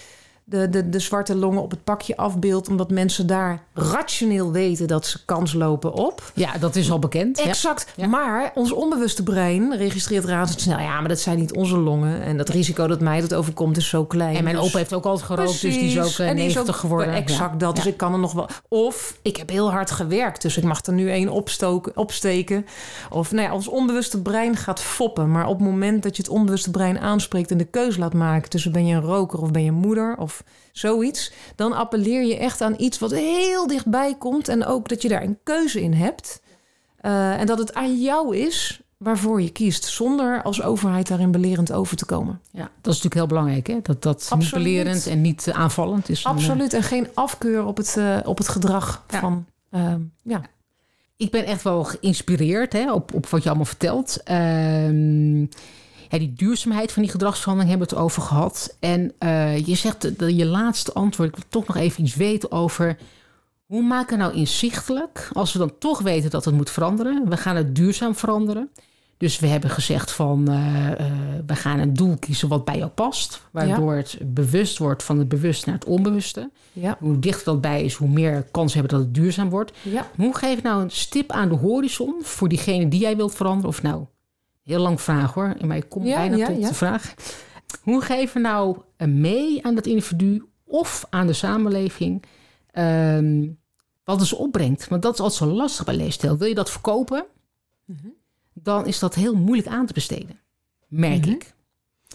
de, 0.53 0.69
de, 0.69 0.89
de 0.89 0.99
zwarte 0.99 1.35
longen 1.35 1.61
op 1.61 1.71
het 1.71 1.83
pakje 1.83 2.17
afbeeldt... 2.17 2.67
omdat 2.69 2.91
mensen 2.91 3.27
daar 3.27 3.63
rationeel 3.73 4.51
weten 4.51 4.87
dat 4.87 5.05
ze 5.05 5.25
kans 5.25 5.53
lopen 5.53 5.93
op. 5.93 6.31
ja, 6.35 6.57
dat 6.59 6.75
is 6.75 6.91
al 6.91 6.99
bekend. 6.99 7.39
Exact. 7.39 7.91
Ja. 7.95 8.07
Maar 8.07 8.51
ons 8.55 8.71
onbewuste 8.71 9.23
brein 9.23 9.75
registreert 9.77 10.25
razendsnel... 10.25 10.79
ja, 10.79 10.99
maar 10.99 11.09
dat 11.09 11.19
zijn 11.19 11.37
niet 11.39 11.53
onze 11.53 11.77
longen. 11.77 12.21
En 12.21 12.37
dat 12.37 12.49
risico 12.49 12.87
dat 12.87 12.99
mij 13.01 13.21
dat 13.21 13.33
overkomt 13.33 13.77
is 13.77 13.87
zo 13.89 14.05
klein. 14.05 14.35
En 14.35 14.43
mijn 14.43 14.55
Dus- 14.55 14.65
opa 14.65 14.77
heeft 14.77 14.93
ook 14.93 15.05
altijd 15.05 15.25
gerookt, 15.25 15.49
dus 15.51 15.59
die 15.61 15.71
is 15.79 15.95
ook 15.95 16.01
Precies. 16.01 16.19
eh, 16.19 16.27
En 16.29 16.37
is 16.37 16.41
90 16.43 16.73
ook 16.75 16.79
geworden. 16.81 17.13
Exact 17.13 17.51
Ja. 17.51 17.57
dat. 17.57 17.75
Dus 17.75 17.83
Ja. 17.83 17.89
ik 17.89 17.97
kan 17.97 18.13
er 18.13 18.19
nog 18.19 18.33
wel. 18.33 18.47
Of 18.67 19.17
ik 19.21 19.37
heb 19.37 19.49
heel 19.49 19.71
hard 19.71 19.91
gewerkt, 19.91 20.41
dus 20.41 20.57
ik 20.57 20.63
mag 20.63 20.85
er 20.85 20.93
nu 20.93 21.09
één 21.11 21.29
opstoken, 21.29 21.97
opsteken. 21.97 22.65
Of 23.09 23.31
nou 23.31 23.47
ja, 23.47 23.53
ons 23.53 23.67
onbewuste 23.67 24.21
brein 24.21 24.55
gaat 24.55 24.81
foppen. 24.81 25.31
Maar 25.31 25.47
op 25.47 25.59
het 25.59 25.67
moment 25.67 26.03
dat 26.03 26.15
je 26.15 26.21
het 26.23 26.31
onbewuste 26.31 26.71
brein 26.71 26.99
aanspreekt 26.99 27.51
en 27.51 27.57
de 27.57 27.63
keuze 27.65 27.99
laat 27.99 28.13
maken 28.13 28.49
tussen 28.49 28.71
ben 28.71 28.85
je 28.85 28.95
een 28.95 29.01
roker 29.01 29.41
of 29.41 29.51
ben 29.51 29.63
je 29.63 29.71
moeder 29.71 30.15
of 30.17 30.42
zoiets, 30.71 31.31
dan 31.55 31.73
appelleer 31.73 32.23
je 32.23 32.37
echt 32.37 32.61
aan 32.61 32.75
iets 32.77 32.99
wat 32.99 33.11
heel 33.11 33.67
dichtbij 33.67 34.15
komt 34.17 34.47
en 34.47 34.65
ook 34.65 34.89
dat 34.89 35.01
je 35.01 35.07
daar 35.07 35.23
een 35.23 35.39
keuze 35.43 35.81
in 35.81 35.93
hebt. 35.93 36.41
Eh, 36.97 37.39
en 37.39 37.45
dat 37.45 37.57
het 37.57 37.73
aan 37.73 38.01
jou 38.01 38.37
is 38.37 38.81
waarvoor 38.97 39.41
je 39.41 39.49
kiest, 39.51 39.85
zonder 39.85 40.41
als 40.43 40.61
overheid 40.61 41.07
daarin 41.07 41.31
belerend 41.31 41.71
over 41.71 41.97
te 41.97 42.05
komen. 42.05 42.41
Ja, 42.51 42.61
dat 42.61 42.69
is 42.93 43.01
natuurlijk 43.01 43.13
heel 43.13 43.27
belangrijk, 43.27 43.67
hè? 43.67 43.77
Dat 43.81 44.01
dat 44.03 44.31
niet 44.37 44.51
belerend 44.51 45.07
en 45.07 45.21
niet 45.21 45.47
eh, 45.47 45.59
aanvallend 45.59 46.09
is. 46.09 46.23
Een, 46.23 46.31
eh, 46.31 46.37
Absoluut. 46.37 46.73
En 46.73 46.83
geen 46.83 47.07
afkeur 47.13 47.65
op 47.65 47.77
het, 47.77 47.97
op 48.25 48.37
het 48.37 48.47
gedrag 48.47 49.03
Ja. 49.09 49.19
van. 49.19 49.45
ehm, 49.69 50.01
ja. 50.23 50.41
ik 51.17 51.31
ben 51.31 51.45
echt 51.45 51.61
wel 51.63 51.83
geïnspireerd 51.83 52.73
hè, 52.73 52.93
op, 52.93 53.13
op 53.13 53.27
wat 53.27 53.41
je 53.43 53.47
allemaal 53.49 53.65
vertelt. 53.67 54.21
Ehm, 54.23 55.45
die 56.19 56.33
duurzaamheid 56.33 56.91
van 56.91 57.01
die 57.01 57.11
gedragsverandering 57.11 57.71
hebben 57.71 57.89
we 57.89 57.95
het 57.95 58.05
over 58.05 58.21
gehad. 58.21 58.77
En 58.79 59.13
eh, 59.17 59.57
je 59.65 59.75
zegt 59.75 60.19
dat 60.19 60.37
je 60.37 60.45
laatste 60.45 60.93
antwoord, 60.93 61.29
ik 61.29 61.35
wil 61.35 61.45
toch 61.49 61.67
nog 61.67 61.75
even 61.77 62.03
iets 62.03 62.15
weten 62.15 62.51
over 62.51 62.97
hoe 63.65 63.83
maken 63.83 64.17
we 64.17 64.23
nou 64.23 64.35
inzichtelijk, 64.35 65.29
als 65.33 65.53
we 65.53 65.59
dan 65.59 65.77
toch 65.79 66.01
weten 66.01 66.29
dat 66.29 66.45
het 66.45 66.55
moet 66.55 66.69
veranderen, 66.69 67.29
we 67.29 67.37
gaan 67.37 67.55
het 67.55 67.75
duurzaam 67.75 68.15
veranderen. 68.15 68.69
Dus 69.17 69.39
we 69.39 69.47
hebben 69.47 69.69
gezegd 69.69 70.11
van, 70.11 70.47
eh, 70.47 70.91
eh, 70.91 71.11
we 71.45 71.55
gaan 71.55 71.79
een 71.79 71.93
doel 71.93 72.17
kiezen 72.17 72.47
wat 72.47 72.65
bij 72.65 72.77
jou 72.77 72.89
past, 72.89 73.41
waardoor 73.51 73.93
het 73.93 74.17
bewust 74.23 74.77
wordt 74.77 75.03
van 75.03 75.19
het 75.19 75.27
bewust 75.27 75.65
naar 75.65 75.75
het 75.75 75.85
onbewuste. 75.85 76.49
Ja. 76.73 76.97
Hoe 76.99 77.19
dichter 77.19 77.45
dat 77.45 77.61
bij 77.61 77.83
is, 77.83 77.93
hoe 77.93 78.09
meer 78.09 78.45
kans 78.51 78.73
hebben 78.73 78.91
dat 78.91 79.01
het 79.01 79.13
duurzaam 79.13 79.49
wordt. 79.49 79.71
ja. 79.81 80.07
Hoe 80.15 80.35
geef 80.35 80.57
ik 80.57 80.63
nou 80.63 80.81
een 80.81 80.91
stip 80.91 81.31
aan 81.31 81.49
de 81.49 81.55
horizon 81.55 82.15
voor 82.21 82.49
diegene 82.49 82.87
die 82.87 82.99
jij 82.99 83.15
wilt 83.15 83.35
veranderen? 83.35 83.69
Of 83.69 83.81
nou, 83.81 84.05
heel 84.63 84.79
lang 84.79 85.01
vraag 85.01 85.33
hoor, 85.33 85.55
maar 85.65 85.77
ik 85.77 85.89
kom 85.89 86.05
Ja, 86.05 86.15
bijna 86.17 86.35
ja, 86.35 86.47
tot 86.47 86.59
ja. 86.61 86.67
de 86.67 86.73
vraag. 86.73 87.13
Hoe 87.81 88.01
geef 88.01 88.33
je 88.33 88.39
nou 88.39 88.77
een 88.97 89.21
mee 89.21 89.65
aan 89.65 89.75
dat 89.75 89.85
individu 89.85 90.45
of 90.63 91.05
aan 91.09 91.27
de 91.27 91.33
samenleving 91.33 92.23
ehm, 92.71 93.47
wat 94.03 94.19
het 94.19 94.27
ze 94.27 94.35
opbrengt? 94.37 94.87
Want 94.87 95.01
dat 95.01 95.13
is 95.13 95.19
altijd 95.19 95.39
zo 95.49 95.55
lastig 95.55 95.85
bij 95.85 95.95
leefstijl. 95.95 96.37
Wil 96.37 96.47
je 96.47 96.55
dat 96.55 96.71
verkopen, 96.71 97.25
Mhm. 97.85 98.07
dan 98.53 98.85
is 98.87 98.99
dat 98.99 99.15
heel 99.15 99.35
moeilijk 99.35 99.67
aan 99.67 99.85
te 99.85 99.93
besteden, 99.93 100.39
merk 100.87 101.21
Mhm. 101.25 101.29
ik. 101.29 101.53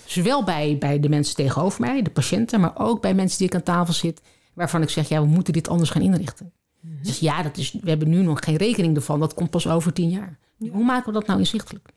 Zowel 0.04 0.44
bij, 0.44 0.76
bij 0.78 1.00
de 1.00 1.08
mensen 1.08 1.34
tegenover 1.36 1.80
mij, 1.80 2.02
de 2.02 2.10
patiënten, 2.10 2.60
maar 2.60 2.78
ook 2.78 3.02
bij 3.02 3.14
mensen 3.14 3.38
die 3.38 3.46
ik 3.46 3.54
aan 3.54 3.62
tafel 3.62 3.94
zit, 3.94 4.20
waarvan 4.54 4.82
ik 4.82 4.88
zeg, 4.88 5.08
ja, 5.08 5.20
we 5.20 5.26
moeten 5.26 5.52
dit 5.52 5.68
anders 5.68 5.90
gaan 5.90 6.02
inrichten. 6.02 6.52
Mhm. 6.80 7.02
Dus 7.02 7.18
ja, 7.18 7.42
dat 7.42 7.56
is, 7.56 7.72
we 7.82 7.88
hebben 7.88 8.08
nu 8.08 8.22
nog 8.22 8.44
geen 8.44 8.56
rekening 8.56 8.96
ervan. 8.96 9.20
Dat 9.20 9.34
komt 9.34 9.50
pas 9.50 9.68
over 9.68 9.92
tien 9.92 10.10
jaar. 10.10 10.38
Hoe 10.70 10.84
maken 10.84 11.06
we 11.06 11.18
dat 11.18 11.26
nou 11.26 11.38
inzichtelijk? 11.38 11.88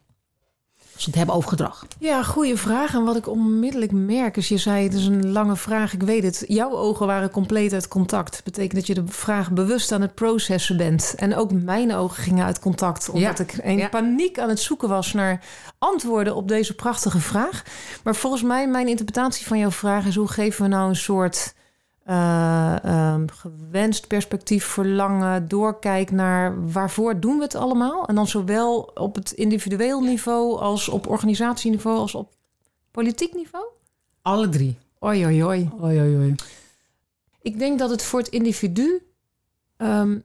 Als 1.01 1.09
we 1.09 1.17
het 1.17 1.27
hebben 1.27 1.39
over 1.45 1.57
gedrag. 1.57 1.85
Ja, 1.99 2.23
goede 2.23 2.57
vraag. 2.57 2.93
En 2.93 3.03
wat 3.03 3.15
ik 3.15 3.27
onmiddellijk 3.27 3.91
merk 3.91 4.37
is, 4.37 4.47
je 4.47 4.57
zei 4.57 4.83
het 4.83 4.93
is 4.93 5.05
een 5.05 5.31
lange 5.31 5.55
vraag. 5.55 5.93
Ik 5.93 6.03
weet 6.03 6.23
het. 6.23 6.43
Jouw 6.47 6.71
ogen 6.71 7.07
waren 7.07 7.31
compleet 7.31 7.73
uit 7.73 7.87
contact. 7.87 8.31
Dat 8.31 8.43
betekent 8.43 8.73
dat 8.73 8.87
je 8.87 8.93
de 8.93 9.03
vraag 9.07 9.51
bewust 9.51 9.91
aan 9.91 10.01
het 10.01 10.15
processen 10.15 10.77
bent. 10.77 11.13
En 11.17 11.35
ook 11.35 11.51
mijn 11.51 11.93
ogen 11.95 12.23
gingen 12.23 12.45
uit 12.45 12.59
contact. 12.59 13.09
Omdat 13.09 13.37
Ja. 13.37 13.43
ik 13.43 13.53
in 13.53 13.77
Ja. 13.77 13.87
paniek 13.89 14.39
aan 14.39 14.49
het 14.49 14.59
zoeken 14.59 14.89
was 14.89 15.13
naar 15.13 15.43
antwoorden 15.77 16.35
op 16.35 16.47
deze 16.47 16.75
prachtige 16.75 17.19
vraag. 17.19 17.63
Maar 18.03 18.15
volgens 18.15 18.43
mij, 18.43 18.67
mijn 18.67 18.87
interpretatie 18.87 19.47
van 19.47 19.59
jouw 19.59 19.71
vraag 19.71 20.05
is: 20.05 20.15
hoe 20.15 20.27
geven 20.27 20.63
we 20.63 20.69
nou 20.69 20.89
een 20.89 20.95
soort 20.95 21.53
eh, 22.11 22.83
ehm, 22.83 23.27
gewenst 23.27 24.07
perspectief, 24.07 24.65
verlangen, 24.65 25.47
doorkijk 25.47 26.11
naar 26.11 26.71
waarvoor 26.71 27.19
doen 27.19 27.37
we 27.37 27.43
het 27.43 27.55
allemaal? 27.55 28.05
En 28.07 28.15
dan 28.15 28.27
zowel 28.27 28.91
op 28.93 29.15
het 29.15 29.31
individueel 29.31 30.01
niveau 30.01 30.59
als 30.59 30.89
op 30.89 31.07
organisatieniveau 31.07 31.97
als 31.97 32.15
op 32.15 32.33
politiek 32.91 33.33
niveau? 33.33 33.65
Alle 34.21 34.49
drie. 34.49 34.77
Oi, 34.99 35.25
oi, 35.25 35.43
oi. 35.43 36.35
Ik 37.41 37.59
denk 37.59 37.79
dat 37.79 37.89
het 37.89 38.03
voor 38.03 38.19
het 38.19 38.29
individu. 38.29 39.01
ehm, 39.77 40.19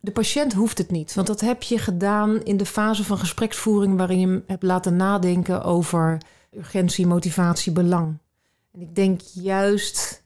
de 0.00 0.10
patiënt 0.10 0.52
hoeft 0.52 0.78
het 0.78 0.90
niet. 0.90 1.14
Want 1.14 1.26
dat 1.26 1.40
heb 1.40 1.62
je 1.62 1.78
gedaan 1.78 2.42
in 2.42 2.56
de 2.56 2.66
fase 2.66 3.04
van 3.04 3.18
gespreksvoering. 3.18 3.96
waarin 3.96 4.20
je 4.20 4.26
hem 4.26 4.44
hebt 4.46 4.62
laten 4.62 4.96
nadenken 4.96 5.62
over 5.62 6.18
urgentie, 6.56 7.06
motivatie, 7.06 7.72
belang. 7.72 8.18
En 8.72 8.80
ik 8.80 8.94
denk 8.94 9.20
juist 9.20 10.19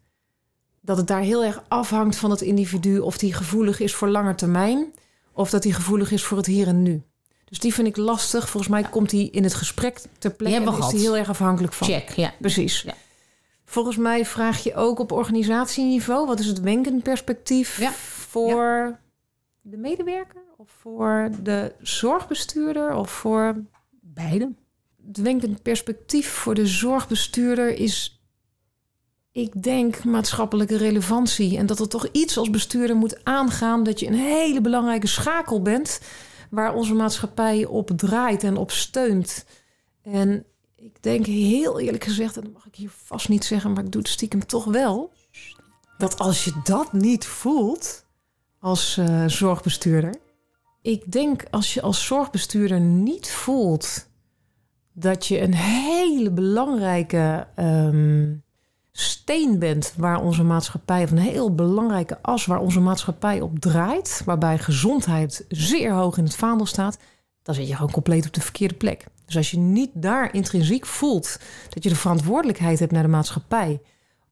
dat 0.85 0.97
het 0.97 1.07
daar 1.07 1.20
heel 1.20 1.44
erg 1.44 1.62
afhangt 1.68 2.16
van 2.16 2.31
het 2.31 2.40
individu. 2.40 2.99
of 2.99 3.18
die 3.18 3.33
gevoelig 3.35 3.81
is 3.81 3.94
voor 3.94 4.09
lange 4.09 4.35
termijn. 4.35 4.92
of 5.33 5.51
dat 5.51 5.64
hij 5.64 5.73
gevoelig 5.73 6.11
is 6.11 6.25
voor 6.25 6.37
het 6.37 6.47
hier 6.47 6.66
en 6.66 6.83
nu. 6.83 7.03
Dus 7.44 7.59
die 7.59 7.75
vind 7.75 7.87
ik 7.87 7.97
lastig. 7.97 8.49
Volgens 8.49 8.73
mij 8.73 8.83
komt 8.83 9.11
hij 9.11 9.20
in 9.20 9.42
het 9.42 9.55
gesprek 9.55 10.01
ter 10.18 10.31
plekke. 10.31 10.57
en 10.57 10.62
is 10.62 10.68
hij 10.68 10.77
gehad. 10.77 10.92
heel 10.92 11.16
erg 11.16 11.29
afhankelijk 11.29 11.73
van. 11.73 11.87
Check, 11.87 12.11
ja. 12.11 12.35
Precies. 12.40 12.83
Ja. 12.83 12.94
Volgens 13.64 13.97
mij 13.97 14.27
vraag 14.27 14.62
je 14.62 14.75
ook 14.75 14.99
op 14.99 15.12
organisatieniveau... 15.12 16.27
wat 16.27 16.38
is 16.40 16.47
het 16.47 16.61
wenkenperspectief 16.61 17.79
Ja. 17.79 17.90
voor 17.92 18.99
de 19.61 19.77
medewerker... 19.77 20.42
of 20.57 20.70
voor 20.81 21.31
de 21.42 21.73
zorgbestuurder 21.81 22.94
of 22.94 23.11
voor... 23.11 23.57
Beide. 24.01 24.53
Het 25.07 25.16
wenkend 25.16 25.62
perspectief 25.62 26.29
voor 26.29 26.55
de 26.55 26.66
zorgbestuurder 26.66 27.68
is... 27.79 28.13
ik 29.35 29.62
denk 29.62 30.05
maatschappelijke 30.05 30.77
relevantie... 30.77 31.59
en 31.59 31.66
dat 31.66 31.81
er 31.81 31.88
toch 31.88 32.09
iets 32.12 32.37
als 32.37 32.51
bestuurder 32.51 32.97
moet 32.97 33.25
aangaan... 33.25 33.83
dat 33.83 34.01
je 34.01 34.07
een 34.07 34.14
hele 34.14 34.61
belangrijke 34.61 35.07
schakel 35.07 35.62
bent... 35.62 36.01
waar 36.51 36.75
onze 36.75 36.94
maatschappij 36.94 37.64
op 37.64 37.90
draait 37.97 38.42
en 38.42 38.57
op 38.57 38.70
steunt. 38.70 39.44
En 40.03 40.44
ik 40.77 41.03
denk 41.03 41.27
heel 41.27 41.81
eerlijk 41.81 42.05
gezegd, 42.05 42.37
en 42.37 42.42
dat 42.42 42.53
mag 42.53 42.66
ik 42.66 42.75
hier 42.75 42.90
vast 43.05 43.29
niet 43.29 43.44
zeggen, 43.44 43.73
maar 43.73 43.85
ik 43.85 43.92
doe 43.92 44.01
het 44.01 44.11
stiekem 44.11 44.47
toch 44.47 44.64
wel. 44.64 45.12
Dat 45.99 46.18
als 46.18 46.44
je 46.44 46.61
dat 46.64 46.92
niet 46.92 47.27
voelt 47.27 48.07
als 48.59 48.97
eh, 48.97 49.25
zorgbestuurder. 49.27 50.14
Ik 50.83 51.12
denk 51.12 51.44
als 51.51 51.75
je 51.75 51.83
als 51.83 52.07
zorgbestuurder 52.07 52.81
niet 52.81 53.31
voelt 53.31 54.09
dat 54.92 55.27
je 55.27 55.40
een 55.40 55.55
hele 55.55 56.31
belangrijke 56.31 57.47
ehm, 57.55 58.33
steen 58.97 59.59
bent 59.59 59.95
waar 59.97 60.23
onze 60.23 60.43
maatschappij, 60.43 61.03
of 61.03 61.11
een 61.11 61.19
heel 61.19 61.55
belangrijke 61.55 62.19
as 62.23 62.47
waar 62.47 62.61
onze 62.61 62.81
maatschappij 62.81 63.41
op 63.41 63.59
draait, 63.59 64.23
waarbij 64.25 64.59
gezondheid 64.59 65.45
zeer 65.49 65.93
hoog 65.93 66.19
in 66.19 66.25
het 66.25 66.37
vaandel 66.37 66.67
staat, 66.67 66.99
dan 67.43 67.55
zit 67.55 67.69
je 67.69 67.75
gewoon 67.75 67.91
compleet 67.91 68.27
op 68.27 68.33
de 68.33 68.41
verkeerde 68.41 68.75
plek. 68.75 69.07
Dus 69.27 69.37
als 69.37 69.51
je 69.51 69.59
niet 69.59 69.91
daar 69.95 70.35
intrinsiek 70.35 70.87
voelt 70.87 71.39
dat 71.69 71.83
je 71.83 71.89
de 71.89 71.97
verantwoordelijkheid 71.97 72.79
hebt 72.79 72.93
naar 72.93 73.03
de 73.03 73.09
maatschappij 73.09 73.81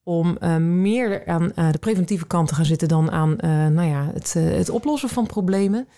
om 0.03 0.37
eh, 0.37 0.57
meer 0.57 1.27
aan 1.27 1.53
eh, 1.55 1.72
de 1.72 1.79
preventieve 1.79 2.27
kant 2.27 2.48
te 2.48 2.55
gaan 2.55 2.64
zitten 2.64 2.88
dan 2.88 3.11
aan 3.11 3.38
eh, 3.38 3.51
nou 3.66 3.88
ja, 3.88 4.11
het, 4.12 4.33
het 4.33 4.70
oplossen 4.70 5.09
van 5.09 5.27
problemen. 5.27 5.88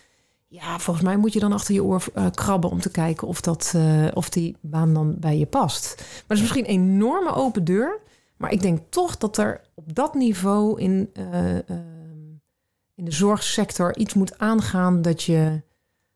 Ja, 0.48 0.78
volgens 0.78 1.06
mij 1.06 1.16
moet 1.16 1.32
je 1.32 1.40
dan 1.40 1.52
achter 1.52 1.74
je 1.74 1.84
oor 1.84 2.04
krabben 2.34 2.70
om 2.70 2.80
te 2.80 2.90
kijken 2.90 3.28
of, 3.28 3.40
dat, 3.40 3.74
of 4.14 4.28
die 4.28 4.56
baan 4.60 4.94
dan 4.94 5.14
bij 5.18 5.38
je 5.38 5.46
past. 5.46 5.94
Maar 5.96 6.24
dat 6.26 6.36
is 6.36 6.42
misschien 6.42 6.64
een 6.68 6.80
enorme 6.80 7.34
open 7.34 7.64
deur. 7.64 8.00
Maar 8.44 8.52
ik 8.52 8.62
denk 8.62 8.80
toch 8.88 9.18
dat 9.18 9.36
er 9.36 9.60
op 9.74 9.94
dat 9.94 10.14
niveau 10.14 10.80
in, 10.80 11.10
eh, 11.12 11.56
ehm, 11.56 12.32
in 12.94 13.04
de 13.04 13.10
zorgsector 13.10 13.96
iets 13.96 14.14
moet 14.14 14.38
aangaan 14.38 15.02
dat 15.02 15.22
je, 15.22 15.62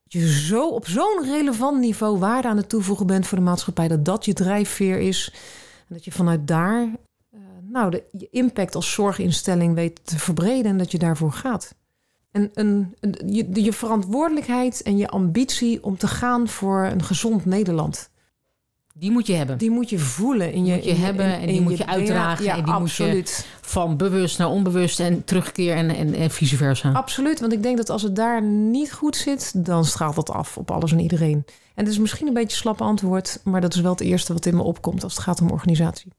je 0.03 0.29
zo 0.33 0.69
op 0.69 0.88
zo'n 0.88 1.23
relevant 1.25 1.81
niveau 1.81 2.19
waarde 2.19 2.49
aan 2.49 2.57
het 2.57 2.69
toevoegen 2.69 3.07
bent 3.07 3.27
voor 3.27 3.38
de 3.38 3.45
maatschappij, 3.45 3.88
dat 3.88 4.05
dat 4.05 4.25
je 4.25 4.33
drijfveer 4.33 4.99
is. 4.99 5.33
En 5.88 5.95
dat 5.95 6.05
je 6.05 6.12
vanuit 6.12 6.47
daar, 6.47 6.83
eh, 7.31 7.41
nou, 7.62 7.91
de, 7.91 8.05
je 8.12 8.29
impact 8.31 8.75
als 8.75 8.93
zorginstelling 8.93 9.75
weet 9.75 10.01
te 10.07 10.19
verbreden 10.19 10.71
en 10.71 10.79
dat 10.79 10.91
je 10.91 10.99
daarvoor 10.99 11.33
gaat. 11.33 11.75
En 12.31 12.51
een, 12.55 12.97
je, 13.27 13.62
je 13.62 13.73
verantwoordelijkheid 13.73 14.83
en 14.83 14.97
je 14.97 15.09
ambitie 15.09 15.85
om 15.85 15.97
te 15.97 16.09
gaan 16.09 16.49
voor 16.49 16.85
een 16.85 17.03
gezond 17.03 17.45
Nederland. 17.45 18.11
Die 18.99 19.11
moet 19.11 19.27
je 19.27 19.33
hebben. 19.33 19.59
Die 19.59 19.71
moet 19.71 19.91
je 19.91 19.99
voelen 19.99 20.53
in 20.53 20.65
je, 20.65 20.75
moet 20.75 20.85
je 20.85 20.91
in 20.91 20.97
hebben 20.97 21.25
en 21.25 21.41
in 21.41 21.47
die 21.47 21.61
moet 21.61 21.79
je 21.79 21.87
uitdragen. 21.87 22.45
Ja, 22.45 22.57
en 22.57 22.65
die 22.65 22.73
absoluut. 22.73 23.15
moet 23.15 23.29
je 23.29 23.69
van 23.69 23.97
bewust 23.97 24.39
naar 24.39 24.49
onbewust 24.49 25.01
en 25.01 25.25
terugkeer 25.25 25.77
en, 25.77 25.91
en, 25.91 26.15
en 26.15 26.31
vice 26.31 26.57
versa. 26.57 26.93
Absoluut, 26.93 27.41
want 27.41 27.53
ik 27.53 27.63
denk 27.63 27.77
dat 27.77 27.91
als 27.91 28.03
het 28.03 28.17
daar 28.17 28.43
niet 28.43 28.93
goed 28.93 29.17
zit, 29.17 29.65
dan 29.65 29.85
straalt 29.85 30.15
dat 30.15 30.31
af 30.31 30.57
op 30.57 30.71
alles 30.71 30.93
en 30.93 31.01
iedereen. 31.01 31.45
En 31.75 31.85
het 31.85 31.89
is 31.89 31.99
misschien 31.99 32.27
een 32.27 32.33
beetje 32.33 32.49
een 32.49 32.57
slap 32.57 32.81
antwoord, 32.81 33.41
maar 33.45 33.61
dat 33.61 33.75
is 33.75 33.81
wel 33.81 33.91
het 33.91 34.01
eerste 34.01 34.33
wat 34.33 34.47
in 34.47 34.57
me 34.57 34.63
opkomt 34.63 35.03
als 35.03 35.15
het 35.15 35.23
gaat 35.23 35.41
om 35.41 35.51
organisatie. 35.51 36.13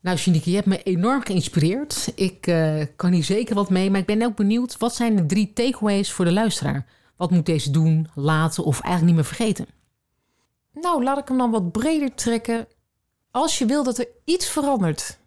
Nou, 0.00 0.16
Shinike, 0.16 0.50
je 0.50 0.56
hebt 0.56 0.68
me 0.68 0.82
enorm 0.82 1.24
geïnspireerd. 1.24 2.12
Ik 2.14 2.46
eh, 2.46 2.82
kan 2.96 3.12
hier 3.12 3.24
zeker 3.24 3.54
wat 3.54 3.70
mee, 3.70 3.90
maar 3.90 4.00
ik 4.00 4.06
ben 4.06 4.22
ook 4.22 4.36
benieuwd... 4.36 4.78
wat 4.78 4.94
zijn 4.94 5.16
de 5.16 5.26
drie 5.26 5.52
takeaways 5.54 6.12
voor 6.12 6.24
de 6.24 6.32
luisteraar? 6.32 6.86
Wat 7.16 7.30
moet 7.30 7.46
deze 7.46 7.70
doen, 7.70 8.08
laten 8.14 8.64
of 8.64 8.80
eigenlijk 8.80 9.06
niet 9.06 9.14
meer 9.14 9.34
vergeten? 9.34 9.66
Nou, 10.74 11.02
laat 11.02 11.18
ik 11.18 11.28
hem 11.28 11.38
dan 11.38 11.50
wat 11.50 11.72
breder 11.72 12.14
trekken. 12.14 12.68
Als 13.30 13.58
je 13.58 13.66
wil 13.66 13.82
dat 13.82 13.98
er 13.98 14.08
iets 14.24 14.48
verandert, 14.48 15.18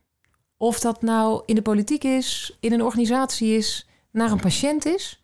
of 0.58 0.80
dat 0.80 1.02
nou 1.02 1.44
in 1.46 1.56
de 1.56 1.62
politiek 1.62 2.04
is, 2.04 2.58
in 2.60 2.74
een 2.74 2.84
organisatie 2.84 3.58
is, 3.58 3.88
naar 4.12 4.32
een 4.32 4.40
patiënt 4.40 4.86
is, 4.86 5.24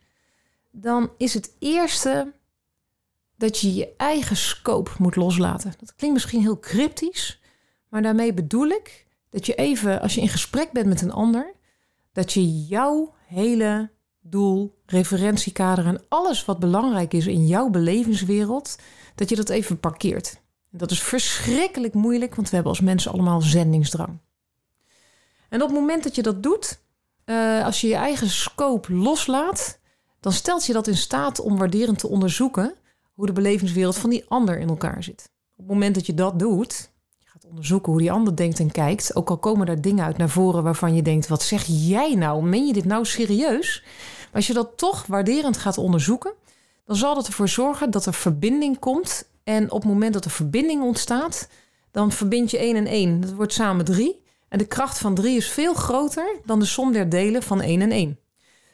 dan 0.72 1.12
is 1.18 1.34
het 1.34 1.56
eerste 1.60 2.34
dat 3.36 3.60
je 3.60 3.74
je 3.74 3.94
eigen 3.98 4.36
scope 4.36 4.92
moet 4.98 5.16
loslaten. 5.16 5.74
Dat 5.80 5.96
klinkt 5.96 6.16
misschien 6.16 6.42
heel 6.42 6.60
cryptisch, 6.60 7.42
maar 7.90 8.02
daarmee 8.02 8.34
bedoel 8.34 8.68
ik 8.68 9.08
dat 9.30 9.46
je 9.46 9.56
even, 9.56 10.02
als 10.02 10.16
je 10.16 10.22
in 10.22 10.30
gesprek 10.30 10.72
bent 10.72 10.88
met 10.88 11.02
een 11.02 11.12
ander, 11.12 11.54
dat 12.12 12.34
je 12.34 12.66
jouw 12.66 13.14
hele 13.28 13.92
doel, 14.22 14.82
referentiekader 14.94 15.86
en 15.86 16.02
alles 16.08 16.46
wat 16.46 16.60
belangrijk 16.60 17.14
is 17.14 17.28
in 17.28 17.48
jouw 17.48 17.70
belevingswereld, 17.70 18.76
dat 19.16 19.30
je 19.30 19.36
dat 19.36 19.50
even 19.50 19.80
parkeert. 19.80 20.42
Dat 20.70 20.92
is 20.92 21.02
verschrikkelijk 21.02 21.94
moeilijk, 21.94 22.36
want 22.36 22.50
we 22.50 22.56
hebben 22.56 22.74
als 22.74 22.82
mensen 22.82 23.12
allemaal 23.12 23.42
zendingsdrang. 23.42 24.20
En 25.50 25.62
op 25.62 25.70
het 25.70 25.80
moment 25.80 26.04
dat 26.04 26.16
je 26.16 26.22
dat 26.22 26.44
doet, 26.44 26.80
eh, 27.26 27.66
als 27.66 27.82
je 27.82 27.88
je 27.88 27.96
eigen 27.96 28.30
scope 28.30 28.94
loslaat, 28.94 29.80
dan 30.20 30.32
stelt 30.32 30.66
je 30.66 30.74
dat 30.74 30.88
in 30.88 30.98
staat 30.98 31.40
om 31.40 31.58
waarderend 31.58 32.00
te 32.00 32.08
onderzoeken 32.08 32.74
hoe 33.14 33.26
de 33.26 33.34
belevingswereld 33.34 33.98
van 33.98 34.10
die 34.10 34.26
ander 34.28 34.60
in 34.60 34.68
elkaar 34.68 35.04
zit. 35.04 35.32
Op 35.52 35.58
het 35.58 35.68
moment 35.68 35.96
dat 35.96 36.06
je 36.06 36.14
dat 36.14 36.40
doet, 36.40 36.92
je 37.20 37.26
gaat 37.26 37.46
onderzoeken 37.46 37.92
hoe 37.92 38.02
die 38.02 38.12
ander 38.12 38.36
denkt 38.36 38.60
en 38.60 38.72
kijkt, 38.72 39.16
ook 39.16 39.30
al 39.30 39.38
komen 39.38 39.66
daar 39.66 39.82
dingen 39.82 40.06
uit 40.06 40.18
naar 40.18 40.30
voren 40.30 40.64
waarvan 40.64 40.96
je 40.96 41.02
denkt, 41.02 41.28
wat 41.28 41.44
zeg 41.44 41.64
jij 41.66 42.16
nou? 42.16 42.44
Meen 42.44 42.68
je 42.68 42.74
dit 42.74 42.86
nou 42.86 43.06
serieus? 43.06 43.84
Als 44.34 44.48
je 44.48 44.54
dat 44.54 44.78
toch 44.78 45.06
waarderend 45.06 45.58
gaat 45.58 45.78
onderzoeken, 45.78 46.34
dan 46.86 46.96
zal 46.96 47.16
dat 47.16 47.28
ervoor 47.28 47.50
zorgen 47.50 47.92
dat 47.92 48.06
er 48.06 48.14
verbinding 48.14 48.80
komt. 48.80 49.30
En 49.44 49.72
op 49.72 49.82
het 49.82 49.92
moment 49.92 50.14
dat 50.14 50.26
er 50.26 50.32
verbinding 50.32 50.84
ontstaat, 50.84 51.48
dan 51.92 52.12
verbind 52.12 52.52
je 52.52 52.58
1 52.58 52.76
en 52.76 52.88
1. 52.88 53.22
Dat 53.22 53.32
wordt 53.32 53.54
samen 53.54 53.86
3. 53.86 54.22
En 54.50 54.58
de 54.58 54.66
kracht 54.66 54.98
van 54.98 55.16
3 55.16 55.38
is 55.38 55.50
veel 55.50 55.74
groter 55.74 56.36
dan 56.46 56.60
de 56.60 56.66
som 56.66 56.92
der 56.92 57.10
delen 57.10 57.44
van 57.44 57.62
1 57.62 57.82
en 57.82 57.92
1. 57.92 58.20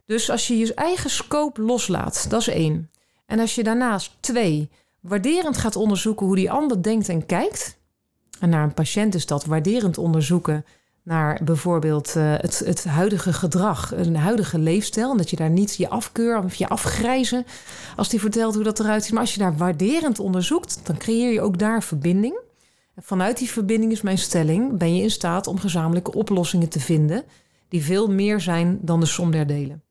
Dus 0.06 0.30
als 0.30 0.48
je 0.48 0.58
je 0.58 0.74
eigen 0.74 1.10
scope 1.10 1.62
loslaat, 1.62 2.30
dat 2.30 2.42
is 2.42 2.48
1. 2.48 2.90
En 3.26 3.40
als 3.40 3.56
je 3.56 3.64
daarnaast 3.64 4.12
2 4.20 4.70
waarderend 5.00 5.58
gaat 5.58 5.76
onderzoeken 5.76 6.26
hoe 6.26 6.36
die 6.36 6.52
ander 6.52 6.84
denkt 6.84 7.10
en 7.10 7.26
kijkt. 7.26 7.78
En 8.40 8.50
naar 8.50 8.64
een 8.64 8.74
patiënt 8.74 9.16
is 9.16 9.26
dat 9.26 9.46
waarderend 9.46 9.98
onderzoeken 9.98 10.66
naar 11.10 11.40
bijvoorbeeld 11.44 12.16
eh, 12.16 12.34
het, 12.38 12.60
het 12.66 12.84
huidige 12.84 13.34
gedrag, 13.34 13.94
een 13.96 14.16
huidige 14.16 14.60
leefstijl. 14.60 15.12
En 15.12 15.18
dat 15.18 15.30
je 15.30 15.36
daar 15.36 15.50
niet 15.50 15.76
je 15.76 15.90
afkeur 15.90 16.44
of 16.44 16.56
je 16.56 16.68
afgrijzen 16.68 17.46
als 17.96 18.10
die 18.10 18.20
vertelt 18.20 18.56
hoe 18.56 18.64
dat 18.64 18.80
eruit 18.80 19.04
ziet. 19.04 19.12
Maar 19.12 19.22
als 19.22 19.34
je 19.34 19.40
daar 19.40 19.58
waarderend 19.58 20.20
onderzoekt, 20.20 20.80
dan 20.84 20.98
creëer 20.98 21.34
je 21.34 21.42
ook 21.42 21.58
daar 21.58 21.84
verbinding. 21.84 22.40
En 22.96 23.04
vanuit 23.04 23.38
die 23.38 23.50
verbinding 23.50 23.92
is 23.92 24.02
mijn 24.02 24.18
stelling, 24.18 24.78
ben 24.78 24.96
je 24.96 25.04
in 25.04 25.12
staat 25.12 25.48
om 25.48 25.60
gezamenlijke 25.60 26.14
oplossingen 26.14 26.70
te 26.70 26.80
vinden 26.80 27.24
die 27.68 27.84
veel 27.84 28.08
meer 28.08 28.40
zijn 28.40 28.80
dan 28.82 29.00
de 29.00 29.06
som 29.06 29.32
der 29.32 29.48
delen. 29.48 29.84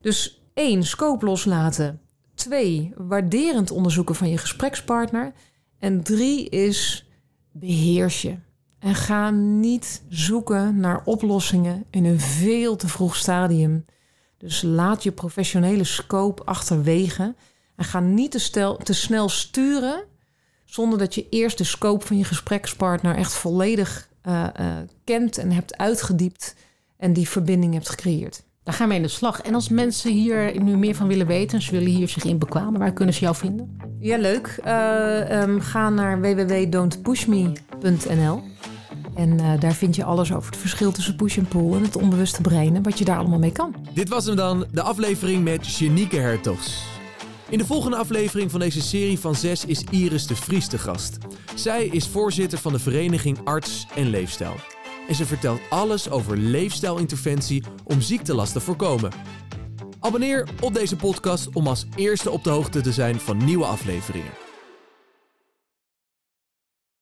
Dus 0.00 0.42
één, 0.54 0.82
scope 0.82 1.24
loslaten. 1.24 2.00
Twee, 2.34 2.92
waarderend 2.96 3.70
onderzoeken 3.70 4.14
van 4.14 4.28
je 4.28 4.38
gesprekspartner. 4.38 5.32
En 5.78 6.02
drie 6.02 6.48
is 6.48 7.08
beheers 7.52 8.22
je. 8.22 8.36
En 8.84 8.94
ga 8.94 9.30
niet 9.30 10.02
zoeken 10.08 10.80
naar 10.80 11.02
oplossingen 11.04 11.84
in 11.90 12.04
een 12.04 12.20
veel 12.20 12.76
te 12.76 12.88
vroeg 12.88 13.16
stadium. 13.16 13.84
Dus 14.38 14.62
laat 14.62 15.02
je 15.02 15.12
professionele 15.12 15.84
scope 15.84 16.44
achterwege. 16.44 17.34
En 17.76 17.84
ga 17.84 18.00
niet 18.00 18.30
te, 18.30 18.38
stel, 18.38 18.76
te 18.76 18.92
snel 18.92 19.28
sturen 19.28 20.04
zonder 20.64 20.98
dat 20.98 21.14
je 21.14 21.28
eerst 21.28 21.58
de 21.58 21.64
scope 21.64 22.06
van 22.06 22.18
je 22.18 22.24
gesprekspartner 22.24 23.16
echt 23.16 23.32
volledig 23.32 24.08
eh, 24.22 24.46
eh, 24.54 24.76
kent 25.04 25.38
en 25.38 25.52
hebt 25.52 25.76
uitgediept 25.76 26.54
en 26.96 27.12
die 27.12 27.28
verbinding 27.28 27.72
hebt 27.72 27.88
gecreëerd. 27.88 28.44
Daar 28.62 28.74
gaan 28.74 28.88
we 28.88 28.94
in 28.94 29.02
de 29.02 29.08
slag. 29.08 29.40
En 29.40 29.54
als 29.54 29.68
mensen 29.68 30.12
hier 30.12 30.62
nu 30.62 30.76
meer 30.76 30.94
van 30.94 31.08
willen 31.08 31.26
weten... 31.26 31.62
ze 31.62 31.70
willen 31.70 31.90
hier 31.90 32.08
zich 32.08 32.24
in 32.24 32.38
bekwamen, 32.38 32.80
waar 32.80 32.92
kunnen 32.92 33.14
ze 33.14 33.20
jou 33.20 33.36
vinden? 33.36 33.76
Ja, 33.98 34.18
leuk. 34.18 34.58
Ehm, 34.62 35.60
ga 35.60 35.90
naar 35.90 36.20
www.don'tpushme.nl 36.20 38.42
en 39.14 39.40
eh, 39.40 39.60
daar 39.60 39.72
vind 39.72 39.96
je 39.96 40.04
alles 40.04 40.32
over 40.32 40.50
het 40.50 40.60
verschil 40.60 40.92
tussen 40.92 41.16
push 41.16 41.38
en 41.38 41.48
pull 41.48 41.72
en 41.72 41.82
het 41.82 41.96
onbewuste 41.96 42.40
brein 42.40 42.76
en 42.76 42.82
wat 42.82 42.98
je 42.98 43.04
daar 43.04 43.18
allemaal 43.18 43.38
mee 43.38 43.52
kan. 43.52 43.74
Dit 43.92 44.08
was 44.08 44.24
hem 44.24 44.36
dan, 44.36 44.66
de 44.72 44.82
aflevering 44.82 45.44
met 45.44 45.76
Janieke 45.76 46.16
Hertogs. 46.16 46.82
In 47.48 47.58
de 47.58 47.66
volgende 47.66 47.96
aflevering 47.96 48.50
van 48.50 48.60
deze 48.60 48.82
serie 48.82 49.18
van 49.18 49.34
6 49.34 49.64
is 49.64 49.84
Iris 49.90 50.26
de 50.26 50.36
Vries 50.36 50.66
te 50.66 50.78
gast. 50.78 51.18
Zij 51.54 51.86
is 51.86 52.08
voorzitter 52.08 52.58
van 52.58 52.72
de 52.72 52.78
vereniging 52.78 53.38
Arts 53.44 53.86
en 53.96 54.10
Leefstijl. 54.10 54.54
En 55.08 55.14
ze 55.14 55.26
vertelt 55.26 55.60
alles 55.70 56.10
over 56.10 56.36
leefstijlinterventie 56.36 57.64
om 57.84 58.00
ziektelast 58.00 58.52
te 58.52 58.60
voorkomen. 58.60 59.12
Abonneer 60.00 60.48
op 60.60 60.74
deze 60.74 60.96
podcast 60.96 61.48
om 61.52 61.66
als 61.66 61.86
eerste 61.96 62.30
op 62.30 62.44
de 62.44 62.50
hoogte 62.50 62.80
te 62.80 62.92
zijn 62.92 63.20
van 63.20 63.44
nieuwe 63.44 63.64
afleveringen. 63.64 64.43